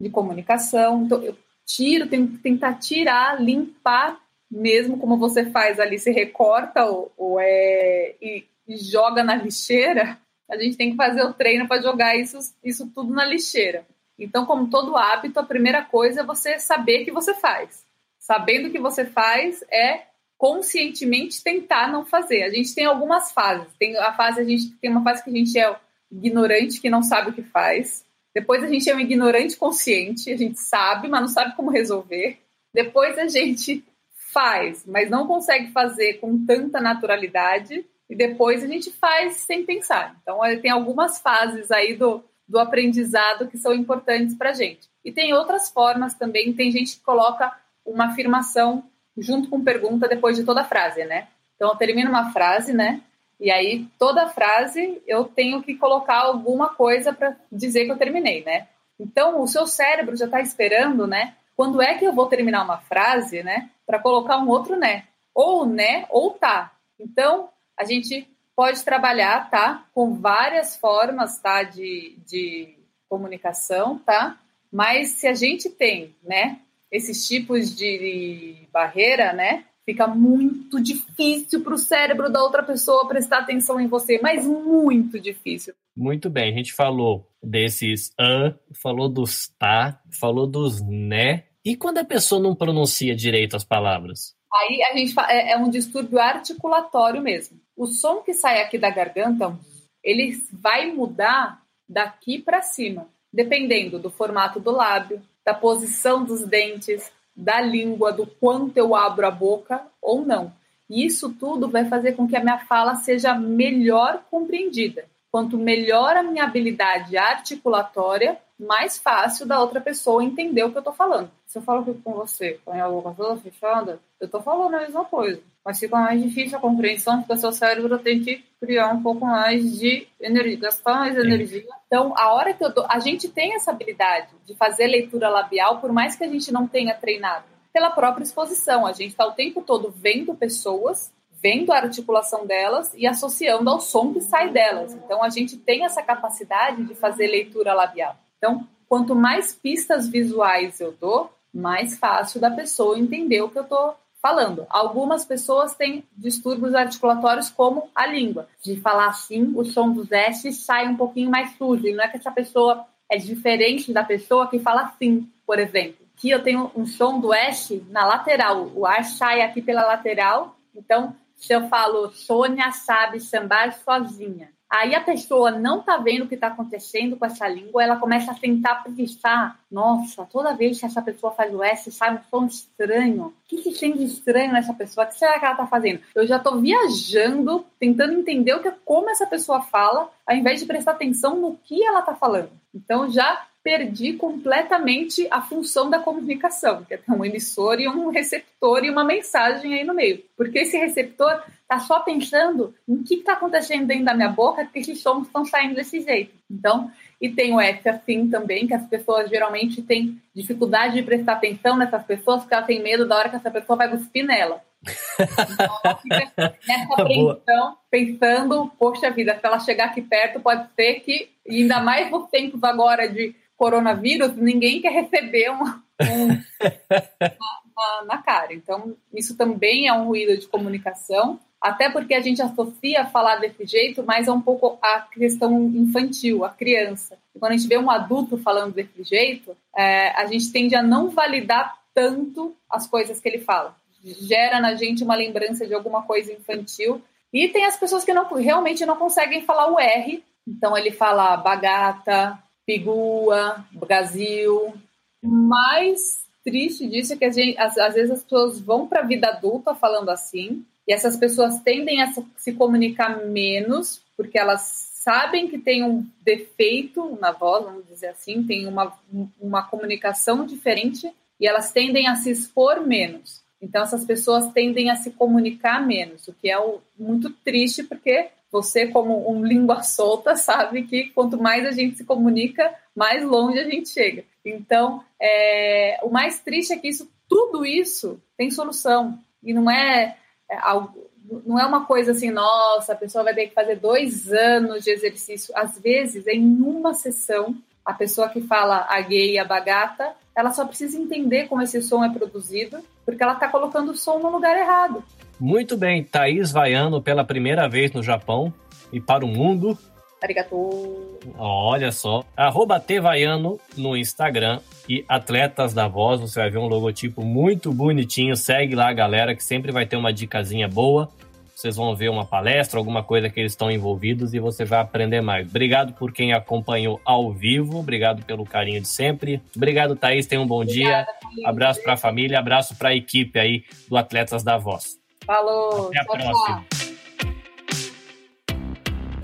de 0.00 0.10
comunicação. 0.10 1.04
Então 1.04 1.22
eu 1.22 1.36
tiro, 1.64 2.08
tenho 2.08 2.28
que 2.28 2.38
tentar 2.38 2.74
tirar, 2.74 3.40
limpar 3.40 4.20
mesmo 4.52 4.98
como 4.98 5.16
você 5.16 5.46
faz 5.46 5.80
ali, 5.80 5.98
você 5.98 6.10
recorta 6.10 6.84
o, 6.84 7.10
o 7.16 7.40
é 7.40 8.14
e, 8.20 8.44
e 8.68 8.76
joga 8.76 9.24
na 9.24 9.34
lixeira. 9.34 10.18
A 10.50 10.58
gente 10.58 10.76
tem 10.76 10.90
que 10.90 10.96
fazer 10.96 11.22
o 11.22 11.32
treino 11.32 11.66
para 11.66 11.80
jogar 11.80 12.14
isso, 12.16 12.38
isso 12.62 12.90
tudo 12.94 13.14
na 13.14 13.24
lixeira. 13.24 13.86
Então, 14.22 14.46
como 14.46 14.70
todo 14.70 14.96
hábito, 14.96 15.40
a 15.40 15.44
primeira 15.44 15.82
coisa 15.82 16.20
é 16.20 16.24
você 16.24 16.58
saber 16.58 17.04
que 17.04 17.10
você 17.10 17.34
faz. 17.34 17.84
Sabendo 18.18 18.70
que 18.70 18.78
você 18.78 19.04
faz 19.04 19.64
é 19.68 20.04
conscientemente 20.38 21.42
tentar 21.42 21.90
não 21.90 22.04
fazer. 22.04 22.44
A 22.44 22.50
gente 22.50 22.74
tem 22.74 22.84
algumas 22.84 23.32
fases. 23.32 23.66
Tem 23.78 23.96
a 23.96 24.12
fase 24.12 24.40
a 24.40 24.44
gente 24.44 24.70
tem 24.76 24.90
uma 24.90 25.02
fase 25.02 25.24
que 25.24 25.30
a 25.30 25.32
gente 25.32 25.58
é 25.58 25.76
ignorante 26.10 26.80
que 26.80 26.88
não 26.88 27.02
sabe 27.02 27.30
o 27.30 27.32
que 27.32 27.42
faz. 27.42 28.04
Depois 28.32 28.62
a 28.62 28.68
gente 28.68 28.88
é 28.88 28.94
um 28.94 29.00
ignorante 29.00 29.56
consciente, 29.56 30.32
a 30.32 30.36
gente 30.36 30.58
sabe, 30.58 31.08
mas 31.08 31.20
não 31.20 31.28
sabe 31.28 31.56
como 31.56 31.70
resolver. 31.70 32.38
Depois 32.72 33.18
a 33.18 33.26
gente 33.26 33.84
faz, 34.32 34.86
mas 34.86 35.10
não 35.10 35.26
consegue 35.26 35.72
fazer 35.72 36.14
com 36.14 36.46
tanta 36.46 36.80
naturalidade. 36.80 37.84
E 38.08 38.14
depois 38.14 38.62
a 38.62 38.66
gente 38.66 38.90
faz 38.90 39.38
sem 39.38 39.64
pensar. 39.64 40.16
Então 40.22 40.38
tem 40.60 40.70
algumas 40.70 41.18
fases 41.18 41.70
aí 41.70 41.96
do, 41.96 42.22
do 42.46 42.58
aprendizado 42.58 43.48
que 43.48 43.56
são 43.56 43.72
importantes 43.72 44.34
para 44.36 44.50
a 44.50 44.54
gente. 44.54 44.88
E 45.04 45.10
tem 45.10 45.32
outras 45.34 45.70
formas 45.70 46.14
também, 46.14 46.52
tem 46.52 46.70
gente 46.70 46.96
que 46.96 47.02
coloca 47.02 47.52
uma 47.84 48.06
afirmação 48.06 48.84
junto 49.16 49.48
com 49.48 49.62
pergunta 49.62 50.08
depois 50.08 50.36
de 50.36 50.44
toda 50.44 50.62
a 50.62 50.64
frase, 50.64 51.04
né? 51.04 51.28
Então 51.56 51.70
eu 51.70 51.76
termino 51.76 52.10
uma 52.10 52.32
frase, 52.32 52.72
né? 52.72 53.00
E 53.38 53.50
aí 53.50 53.86
toda 53.98 54.28
frase 54.28 55.02
eu 55.06 55.24
tenho 55.24 55.62
que 55.62 55.74
colocar 55.74 56.20
alguma 56.20 56.68
coisa 56.70 57.12
para 57.12 57.36
dizer 57.50 57.84
que 57.84 57.92
eu 57.92 57.98
terminei, 57.98 58.44
né? 58.44 58.68
Então 58.98 59.40
o 59.40 59.48
seu 59.48 59.66
cérebro 59.66 60.16
já 60.16 60.26
está 60.26 60.40
esperando, 60.40 61.06
né? 61.06 61.34
Quando 61.56 61.82
é 61.82 61.94
que 61.94 62.04
eu 62.04 62.12
vou 62.12 62.26
terminar 62.26 62.64
uma 62.64 62.78
frase, 62.78 63.42
né? 63.42 63.70
Para 63.86 63.98
colocar 63.98 64.38
um 64.38 64.48
outro 64.48 64.76
né? 64.76 65.04
Ou 65.34 65.66
né 65.66 66.06
ou 66.08 66.30
tá. 66.30 66.72
Então 66.98 67.48
a 67.76 67.84
gente 67.84 68.28
pode 68.56 68.84
trabalhar, 68.84 69.50
tá? 69.50 69.86
Com 69.94 70.14
várias 70.14 70.76
formas, 70.76 71.38
tá? 71.38 71.62
De, 71.62 72.18
de 72.26 72.78
comunicação, 73.08 73.98
tá? 73.98 74.38
Mas 74.70 75.10
se 75.10 75.26
a 75.26 75.34
gente 75.34 75.68
tem, 75.68 76.14
né? 76.22 76.60
esses 76.92 77.26
tipos 77.26 77.74
de 77.74 78.68
barreira, 78.70 79.32
né? 79.32 79.64
Fica 79.84 80.06
muito 80.06 80.80
difícil 80.80 81.64
para 81.64 81.74
o 81.74 81.78
cérebro 81.78 82.30
da 82.30 82.40
outra 82.40 82.62
pessoa 82.62 83.08
prestar 83.08 83.38
atenção 83.38 83.80
em 83.80 83.88
você, 83.88 84.20
mas 84.22 84.46
muito 84.46 85.18
difícil. 85.18 85.74
Muito 85.96 86.30
bem, 86.30 86.52
a 86.52 86.56
gente 86.56 86.72
falou 86.72 87.28
desses 87.42 88.12
an, 88.18 88.54
falou 88.80 89.08
dos 89.08 89.48
tá, 89.58 90.00
falou 90.20 90.46
dos 90.46 90.80
né. 90.82 91.44
E 91.64 91.76
quando 91.76 91.98
a 91.98 92.04
pessoa 92.04 92.40
não 92.40 92.54
pronuncia 92.54 93.16
direito 93.16 93.56
as 93.56 93.64
palavras? 93.64 94.36
Aí 94.52 94.82
a 94.84 94.96
gente 94.96 95.14
é, 95.28 95.52
é 95.52 95.56
um 95.56 95.70
distúrbio 95.70 96.20
articulatório 96.20 97.22
mesmo. 97.22 97.58
O 97.76 97.86
som 97.86 98.22
que 98.22 98.34
sai 98.34 98.62
aqui 98.62 98.78
da 98.78 98.90
garganta, 98.90 99.58
ele 100.02 100.32
vai 100.52 100.92
mudar 100.92 101.62
daqui 101.88 102.38
para 102.38 102.62
cima, 102.62 103.08
dependendo 103.32 103.98
do 103.98 104.10
formato 104.10 104.60
do 104.60 104.70
lábio, 104.70 105.22
da 105.44 105.54
posição 105.54 106.24
dos 106.24 106.44
dentes, 106.44 107.10
da 107.34 107.60
língua, 107.60 108.12
do 108.12 108.26
quanto 108.26 108.76
eu 108.76 108.94
abro 108.94 109.26
a 109.26 109.30
boca 109.30 109.82
ou 110.00 110.24
não. 110.24 110.52
E 110.88 111.06
isso 111.06 111.32
tudo 111.32 111.68
vai 111.68 111.86
fazer 111.86 112.12
com 112.12 112.28
que 112.28 112.36
a 112.36 112.42
minha 112.42 112.58
fala 112.58 112.96
seja 112.96 113.34
melhor 113.34 114.22
compreendida. 114.30 115.06
Quanto 115.30 115.56
melhor 115.56 116.14
a 116.14 116.22
minha 116.22 116.44
habilidade 116.44 117.16
articulatória, 117.16 118.38
mais 118.58 118.98
fácil 118.98 119.46
da 119.46 119.60
outra 119.60 119.80
pessoa 119.80 120.22
entender 120.22 120.62
o 120.62 120.70
que 120.70 120.76
eu 120.76 120.80
estou 120.80 120.92
falando. 120.92 121.30
Se 121.46 121.58
eu 121.58 121.62
falo 121.62 121.82
com 122.04 122.12
você, 122.12 122.60
com 122.64 122.72
a 122.72 122.88
boca 122.88 123.14
toda 123.16 123.40
fechada, 123.40 123.98
eu 124.20 124.26
estou 124.26 124.42
falando 124.42 124.74
a 124.74 124.80
mesma 124.80 125.04
coisa. 125.04 125.42
Mas 125.64 125.78
fica 125.78 125.96
mais 125.96 126.20
difícil 126.20 126.58
a 126.58 126.60
compreensão, 126.60 127.18
porque 127.18 127.34
o 127.34 127.36
seu 127.36 127.52
cérebro 127.52 127.98
tem 127.98 128.20
que 128.20 128.44
criar 128.60 128.88
um 128.88 129.02
pouco 129.02 129.24
mais 129.24 129.78
de 129.78 130.08
energia, 130.20 130.58
gastar 130.58 130.94
mais 130.96 131.16
energia. 131.16 131.64
Então, 131.86 132.12
a 132.16 132.32
hora 132.32 132.52
que 132.52 132.64
eu 132.64 132.72
tô, 132.72 132.84
a 132.88 132.98
gente 132.98 133.28
tem 133.28 133.54
essa 133.54 133.70
habilidade 133.70 134.28
de 134.44 134.54
fazer 134.54 134.88
leitura 134.88 135.28
labial, 135.28 135.80
por 135.80 135.92
mais 135.92 136.16
que 136.16 136.24
a 136.24 136.28
gente 136.28 136.52
não 136.52 136.66
tenha 136.66 136.94
treinado, 136.94 137.44
pela 137.72 137.90
própria 137.90 138.24
exposição. 138.24 138.86
A 138.86 138.92
gente 138.92 139.10
está 139.10 139.26
o 139.26 139.32
tempo 139.32 139.62
todo 139.62 139.92
vendo 139.96 140.34
pessoas, 140.34 141.12
vendo 141.40 141.72
a 141.72 141.76
articulação 141.76 142.44
delas 142.44 142.92
e 142.94 143.06
associando 143.06 143.70
ao 143.70 143.80
som 143.80 144.12
que 144.12 144.20
sai 144.20 144.50
delas. 144.50 144.92
Então, 144.94 145.22
a 145.22 145.28
gente 145.28 145.56
tem 145.56 145.84
essa 145.84 146.02
capacidade 146.02 146.84
de 146.84 146.94
fazer 146.94 147.28
leitura 147.28 147.72
labial. 147.72 148.16
Então, 148.36 148.66
quanto 148.88 149.14
mais 149.14 149.54
pistas 149.54 150.08
visuais 150.08 150.80
eu 150.80 150.92
dou, 150.92 151.30
mais 151.52 151.96
fácil 151.98 152.40
da 152.40 152.50
pessoa 152.50 152.98
entender 152.98 153.42
o 153.42 153.48
que 153.48 153.58
eu 153.58 153.62
estou 153.62 153.94
falando. 154.22 154.64
Algumas 154.70 155.24
pessoas 155.24 155.74
têm 155.74 156.04
distúrbios 156.16 156.74
articulatórios 156.74 157.50
como 157.50 157.90
a 157.92 158.06
língua. 158.06 158.48
De 158.62 158.80
falar 158.80 159.08
assim, 159.08 159.52
o 159.56 159.64
som 159.64 159.92
dos 159.92 160.10
S 160.12 160.52
sai 160.52 160.86
um 160.86 160.96
pouquinho 160.96 161.28
mais 161.28 161.56
sujo. 161.56 161.86
E 161.86 161.92
não 161.92 162.04
é 162.04 162.08
que 162.08 162.16
essa 162.16 162.30
pessoa 162.30 162.86
é 163.10 163.18
diferente 163.18 163.92
da 163.92 164.04
pessoa 164.04 164.48
que 164.48 164.60
fala 164.60 164.82
assim, 164.82 165.28
por 165.44 165.58
exemplo. 165.58 166.06
Que 166.16 166.30
eu 166.30 166.42
tenho 166.42 166.70
um 166.76 166.86
som 166.86 167.18
do 167.18 167.34
S 167.34 167.84
na 167.90 168.06
lateral. 168.06 168.70
O 168.74 168.86
ar 168.86 169.04
sai 169.04 169.42
aqui 169.42 169.60
pela 169.60 169.82
lateral. 169.82 170.56
Então, 170.74 171.16
se 171.34 171.52
eu 171.52 171.68
falo 171.68 172.10
Sônia 172.10 172.70
sabe 172.70 173.18
sambar 173.18 173.76
sozinha, 173.84 174.52
Aí 174.72 174.94
a 174.94 175.02
pessoa 175.02 175.50
não 175.50 175.80
está 175.80 175.98
vendo 175.98 176.24
o 176.24 176.26
que 176.26 176.34
está 176.34 176.46
acontecendo 176.46 177.14
com 177.14 177.26
essa 177.26 177.46
língua, 177.46 177.82
ela 177.82 177.96
começa 177.96 178.30
a 178.30 178.34
tentar 178.34 178.76
pensar: 178.76 179.60
nossa, 179.70 180.24
toda 180.24 180.54
vez 180.54 180.80
que 180.80 180.86
essa 180.86 181.02
pessoa 181.02 181.30
faz 181.30 181.52
o 181.52 181.62
S, 181.62 181.92
sai 181.92 182.14
um 182.14 182.20
som 182.30 182.46
estranho. 182.46 183.24
O 183.26 183.34
que 183.46 183.58
se 183.58 183.70
sente 183.72 184.02
estranho 184.02 184.50
nessa 184.50 184.72
pessoa? 184.72 185.04
O 185.04 185.10
que 185.10 185.18
será 185.18 185.38
que 185.38 185.44
ela 185.44 185.52
está 185.52 185.66
fazendo? 185.66 186.00
Eu 186.14 186.26
já 186.26 186.38
estou 186.38 186.58
viajando, 186.58 187.66
tentando 187.78 188.14
entender 188.14 188.54
o 188.54 188.62
que, 188.62 188.72
como 188.82 189.10
essa 189.10 189.26
pessoa 189.26 189.60
fala, 189.60 190.10
ao 190.26 190.34
invés 190.34 190.60
de 190.60 190.64
prestar 190.64 190.92
atenção 190.92 191.38
no 191.38 191.54
que 191.64 191.84
ela 191.84 192.00
está 192.00 192.14
falando. 192.14 192.50
Então 192.74 193.10
já 193.10 193.46
perdi 193.62 194.14
completamente 194.14 195.26
a 195.30 195.40
função 195.40 195.88
da 195.88 196.00
comunicação, 196.00 196.84
que 196.84 196.94
é 196.94 196.96
ter 196.96 197.12
um 197.12 197.24
emissor 197.24 197.80
e 197.80 197.88
um 197.88 198.10
receptor 198.10 198.84
e 198.84 198.90
uma 198.90 199.04
mensagem 199.04 199.74
aí 199.74 199.84
no 199.84 199.94
meio. 199.94 200.22
Porque 200.36 200.60
esse 200.60 200.76
receptor 200.76 201.40
está 201.62 201.78
só 201.78 202.00
pensando 202.00 202.74
em 202.88 203.02
que 203.02 203.14
está 203.14 203.34
acontecendo 203.34 203.86
dentro 203.86 204.04
da 204.04 204.14
minha 204.14 204.28
boca, 204.28 204.64
porque 204.64 204.80
esses 204.80 205.00
sons 205.00 205.26
estão 205.26 205.44
saindo 205.44 205.76
desse 205.76 206.00
jeito. 206.00 206.34
Então, 206.50 206.90
e 207.20 207.28
tem 207.30 207.54
o 207.54 207.60
F 207.60 207.88
assim 207.88 208.28
também, 208.28 208.66
que 208.66 208.74
as 208.74 208.86
pessoas 208.86 209.30
geralmente 209.30 209.80
têm 209.80 210.20
dificuldade 210.34 210.94
de 210.94 211.02
prestar 211.02 211.34
atenção 211.34 211.76
nessas 211.76 212.02
pessoas, 212.04 212.40
porque 212.40 212.54
elas 212.54 212.66
têm 212.66 212.82
medo 212.82 213.06
da 213.06 213.16
hora 213.16 213.28
que 213.28 213.36
essa 213.36 213.50
pessoa 213.50 213.76
vai 213.76 213.88
cuspir 213.88 214.26
nela. 214.26 214.60
Então, 214.82 215.78
ela 215.84 215.96
fica 215.98 216.32
nessa 216.66 216.94
apreensão, 216.94 217.76
pensando, 217.88 218.72
poxa 218.76 219.10
vida, 219.10 219.34
se 219.34 219.46
ela 219.46 219.60
chegar 219.60 219.86
aqui 219.86 220.02
perto, 220.02 220.40
pode 220.40 220.66
ser 220.74 220.94
que, 221.00 221.30
e 221.46 221.62
ainda 221.62 221.80
mais 221.80 222.10
nos 222.10 222.28
tempos 222.28 222.62
agora 222.64 223.08
de 223.08 223.34
coronavírus, 223.62 224.34
ninguém 224.34 224.80
quer 224.80 224.90
receber 224.90 225.48
uma, 225.50 225.84
um, 226.00 226.26
uma, 227.70 228.04
na 228.08 228.18
cara. 228.20 228.52
Então, 228.52 228.96
isso 229.14 229.36
também 229.36 229.86
é 229.86 229.92
um 229.92 230.06
ruído 230.06 230.36
de 230.36 230.48
comunicação, 230.48 231.38
até 231.60 231.88
porque 231.88 232.12
a 232.12 232.20
gente 232.20 232.42
associa 232.42 233.06
falar 233.06 233.36
desse 233.36 233.64
jeito, 233.64 234.02
mas 234.02 234.26
é 234.26 234.32
um 234.32 234.40
pouco 234.40 234.80
a 234.82 235.02
questão 235.02 235.70
infantil, 235.76 236.44
a 236.44 236.48
criança. 236.48 237.16
E 237.32 237.38
quando 237.38 237.52
a 237.52 237.56
gente 237.56 237.68
vê 237.68 237.78
um 237.78 237.88
adulto 237.88 238.36
falando 238.36 238.74
desse 238.74 239.04
jeito, 239.04 239.56
é, 239.76 240.08
a 240.20 240.26
gente 240.26 240.50
tende 240.50 240.74
a 240.74 240.82
não 240.82 241.10
validar 241.10 241.78
tanto 241.94 242.56
as 242.68 242.88
coisas 242.88 243.20
que 243.20 243.28
ele 243.28 243.38
fala. 243.38 243.76
Gera 244.02 244.58
na 244.58 244.74
gente 244.74 245.04
uma 245.04 245.14
lembrança 245.14 245.68
de 245.68 245.72
alguma 245.72 246.02
coisa 246.02 246.32
infantil. 246.32 247.00
E 247.32 247.48
tem 247.48 247.64
as 247.64 247.76
pessoas 247.76 248.02
que 248.04 248.12
não, 248.12 248.24
realmente 248.34 248.84
não 248.84 248.96
conseguem 248.96 249.42
falar 249.42 249.70
o 249.70 249.78
R. 249.78 250.24
Então 250.48 250.76
ele 250.76 250.90
fala 250.90 251.36
bagata, 251.36 252.42
Pigua, 252.66 253.64
Brasil. 253.72 254.74
Mais 255.22 256.24
triste 256.44 256.88
disso 256.88 257.12
é 257.12 257.16
que 257.16 257.30
gente, 257.30 257.58
às, 257.58 257.76
às 257.78 257.94
vezes 257.94 258.10
as 258.10 258.22
pessoas 258.22 258.60
vão 258.60 258.86
para 258.86 259.00
a 259.00 259.06
vida 259.06 259.28
adulta 259.28 259.74
falando 259.74 260.10
assim, 260.10 260.64
e 260.86 260.92
essas 260.92 261.16
pessoas 261.16 261.60
tendem 261.60 262.02
a 262.02 262.12
se 262.36 262.52
comunicar 262.52 263.24
menos, 263.26 264.02
porque 264.16 264.38
elas 264.38 264.90
sabem 265.02 265.48
que 265.48 265.58
tem 265.58 265.84
um 265.84 266.06
defeito 266.22 267.18
na 267.20 267.32
voz, 267.32 267.64
vamos 267.64 267.86
dizer 267.86 268.08
assim, 268.08 268.44
tem 268.44 268.66
uma, 268.66 268.96
uma 269.40 269.62
comunicação 269.62 270.44
diferente, 270.44 271.12
e 271.40 271.46
elas 271.46 271.72
tendem 271.72 272.06
a 272.06 272.14
se 272.14 272.30
expor 272.30 272.86
menos. 272.86 273.42
Então, 273.60 273.82
essas 273.82 274.04
pessoas 274.04 274.52
tendem 274.52 274.90
a 274.90 274.96
se 274.96 275.10
comunicar 275.12 275.84
menos, 275.84 276.26
o 276.26 276.32
que 276.32 276.50
é 276.50 276.56
muito 276.98 277.30
triste, 277.30 277.84
porque 277.84 278.28
você, 278.52 278.86
como 278.86 279.32
um 279.32 279.42
língua 279.42 279.82
solta, 279.82 280.36
sabe 280.36 280.82
que 280.82 281.08
quanto 281.10 281.40
mais 281.40 281.66
a 281.66 281.70
gente 281.70 281.96
se 281.96 282.04
comunica, 282.04 282.72
mais 282.94 283.24
longe 283.24 283.58
a 283.58 283.64
gente 283.64 283.88
chega. 283.88 284.24
Então, 284.44 285.02
é, 285.18 285.98
o 286.02 286.10
mais 286.10 286.38
triste 286.40 286.74
é 286.74 286.76
que 286.76 286.88
isso, 286.88 287.10
tudo 287.26 287.64
isso 287.64 288.20
tem 288.36 288.50
solução. 288.50 289.18
E 289.42 289.54
não 289.54 289.70
é, 289.70 290.16
é 290.50 290.58
algo, 290.60 291.10
não 291.46 291.58
é 291.58 291.64
uma 291.64 291.86
coisa 291.86 292.12
assim, 292.12 292.30
nossa, 292.30 292.92
a 292.92 292.96
pessoa 292.96 293.24
vai 293.24 293.34
ter 293.34 293.46
que 293.46 293.54
fazer 293.54 293.76
dois 293.76 294.30
anos 294.30 294.84
de 294.84 294.90
exercício. 294.90 295.56
Às 295.56 295.78
vezes, 295.78 296.26
em 296.26 296.44
uma 296.60 296.92
sessão, 296.92 297.56
a 297.82 297.94
pessoa 297.94 298.28
que 298.28 298.42
fala 298.42 298.86
a 298.88 299.00
gay 299.00 299.38
a 299.38 299.44
bagata, 299.44 300.14
ela 300.36 300.52
só 300.52 300.66
precisa 300.66 300.98
entender 300.98 301.48
como 301.48 301.62
esse 301.62 301.80
som 301.80 302.04
é 302.04 302.12
produzido, 302.12 302.84
porque 303.04 303.22
ela 303.22 303.32
está 303.32 303.48
colocando 303.48 303.92
o 303.92 303.96
som 303.96 304.18
no 304.18 304.30
lugar 304.30 304.56
errado. 304.58 305.02
Muito 305.42 305.76
bem, 305.76 306.04
Thaís 306.04 306.52
Vaiano 306.52 307.02
pela 307.02 307.24
primeira 307.24 307.68
vez 307.68 307.90
no 307.90 308.00
Japão 308.00 308.54
e 308.92 309.00
para 309.00 309.24
o 309.24 309.28
mundo. 309.28 309.76
Arigatou. 310.22 311.18
Olha 311.36 311.90
só. 311.90 312.22
Arroba 312.36 312.78
Tevaiano 312.78 313.58
no 313.76 313.96
Instagram 313.96 314.60
e 314.88 315.04
Atletas 315.08 315.74
da 315.74 315.88
Voz. 315.88 316.20
Você 316.20 316.38
vai 316.38 316.48
ver 316.48 316.58
um 316.58 316.68
logotipo 316.68 317.24
muito 317.24 317.72
bonitinho. 317.72 318.36
Segue 318.36 318.76
lá, 318.76 318.92
galera, 318.92 319.34
que 319.34 319.42
sempre 319.42 319.72
vai 319.72 319.84
ter 319.84 319.96
uma 319.96 320.12
dicasinha 320.12 320.68
boa. 320.68 321.08
Vocês 321.56 321.74
vão 321.74 321.92
ver 321.96 322.08
uma 322.08 322.24
palestra, 322.24 322.78
alguma 322.78 323.02
coisa 323.02 323.28
que 323.28 323.40
eles 323.40 323.50
estão 323.50 323.68
envolvidos 323.68 324.34
e 324.34 324.38
você 324.38 324.64
vai 324.64 324.78
aprender 324.78 325.22
mais. 325.22 325.48
Obrigado 325.48 325.92
por 325.94 326.12
quem 326.12 326.32
acompanhou 326.32 327.00
ao 327.04 327.32
vivo. 327.32 327.80
Obrigado 327.80 328.24
pelo 328.24 328.44
carinho 328.44 328.80
de 328.80 328.86
sempre. 328.86 329.42
Obrigado, 329.56 329.96
Thaís. 329.96 330.24
Tenha 330.24 330.40
um 330.40 330.46
bom 330.46 330.62
Obrigada, 330.62 331.08
dia. 331.34 331.48
Abraço 331.48 331.82
para 331.82 331.94
a 331.94 331.96
família, 331.96 332.38
abraço 332.38 332.76
para 332.76 332.90
a 332.90 332.94
equipe 332.94 333.40
aí 333.40 333.64
do 333.88 333.96
Atletas 333.96 334.44
da 334.44 334.56
Voz. 334.56 335.01
Falou. 335.24 335.88
Até 335.88 336.00
a 336.00 336.04
tchau, 336.04 336.16
próxima. 336.16 336.64
Tchau. 336.68 336.82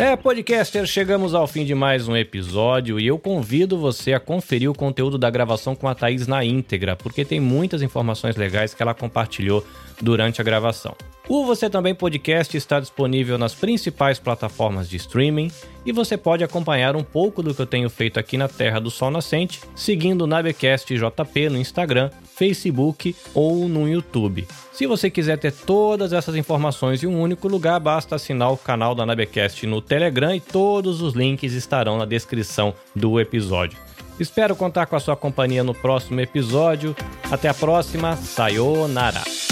É, 0.00 0.14
podcaster, 0.14 0.87
chegamos 0.87 1.34
ao 1.34 1.48
fim 1.48 1.64
de 1.64 1.74
mais 1.74 2.06
um 2.06 2.16
episódio 2.16 3.00
e 3.00 3.06
eu 3.08 3.18
convido 3.18 3.76
você 3.76 4.12
a 4.12 4.20
conferir 4.20 4.70
o 4.70 4.74
conteúdo 4.74 5.18
da 5.18 5.28
gravação 5.28 5.74
com 5.74 5.88
a 5.88 5.94
Thaís 5.94 6.28
na 6.28 6.44
íntegra, 6.44 6.94
porque 6.94 7.24
tem 7.24 7.40
muitas 7.40 7.82
informações 7.82 8.37
legais 8.37 8.72
que 8.72 8.80
ela 8.80 8.94
compartilhou 8.94 9.66
durante 10.00 10.40
a 10.40 10.44
gravação. 10.44 10.94
O 11.28 11.44
Você 11.44 11.68
Também 11.68 11.94
Podcast 11.94 12.56
está 12.56 12.80
disponível 12.80 13.37
nas 13.37 13.54
principais 13.54 14.18
plataformas 14.18 14.88
de 14.88 14.96
streaming 14.96 15.50
e 15.84 15.92
você 15.92 16.16
pode 16.16 16.42
acompanhar 16.42 16.96
um 16.96 17.02
pouco 17.02 17.42
do 17.42 17.54
que 17.54 17.61
eu 17.61 17.66
tenho 17.66 17.90
feito 17.90 18.18
aqui 18.18 18.38
na 18.38 18.48
Terra 18.48 18.80
do 18.80 18.90
Sol 18.90 19.11
Nascente, 19.11 19.61
seguindo 19.76 20.22
o 20.22 20.26
Nabecast 20.26 20.87
JP 20.94 21.50
no 21.50 21.58
Instagram, 21.58 22.11
Facebook 22.34 23.14
ou 23.34 23.68
no 23.68 23.87
YouTube. 23.87 24.48
Se 24.72 24.87
você 24.87 25.11
quiser 25.11 25.37
ter 25.38 25.52
todas 25.52 26.14
essas 26.14 26.34
informações 26.34 27.02
em 27.02 27.06
um 27.06 27.20
único 27.20 27.46
lugar, 27.46 27.78
basta 27.78 28.16
assinar 28.16 28.50
o 28.50 28.56
canal 28.56 28.94
da 28.94 29.04
Nabecast 29.04 29.66
no 29.66 29.82
Telegram 29.82 30.34
e 30.34 30.40
todos 30.40 31.02
os 31.02 31.14
links 31.14 31.52
estarão 31.52 31.98
na 31.98 32.06
descrição 32.06 32.72
do 32.96 33.20
episódio. 33.20 33.78
Espero 34.18 34.56
contar 34.56 34.87
com 34.87 34.96
a 34.96 35.00
sua 35.00 35.14
companhia 35.14 35.62
no 35.62 35.74
próximo 35.74 36.20
episódio. 36.20 36.96
Até 37.30 37.48
a 37.48 37.54
próxima. 37.54 38.16
Sayonara. 38.16 39.47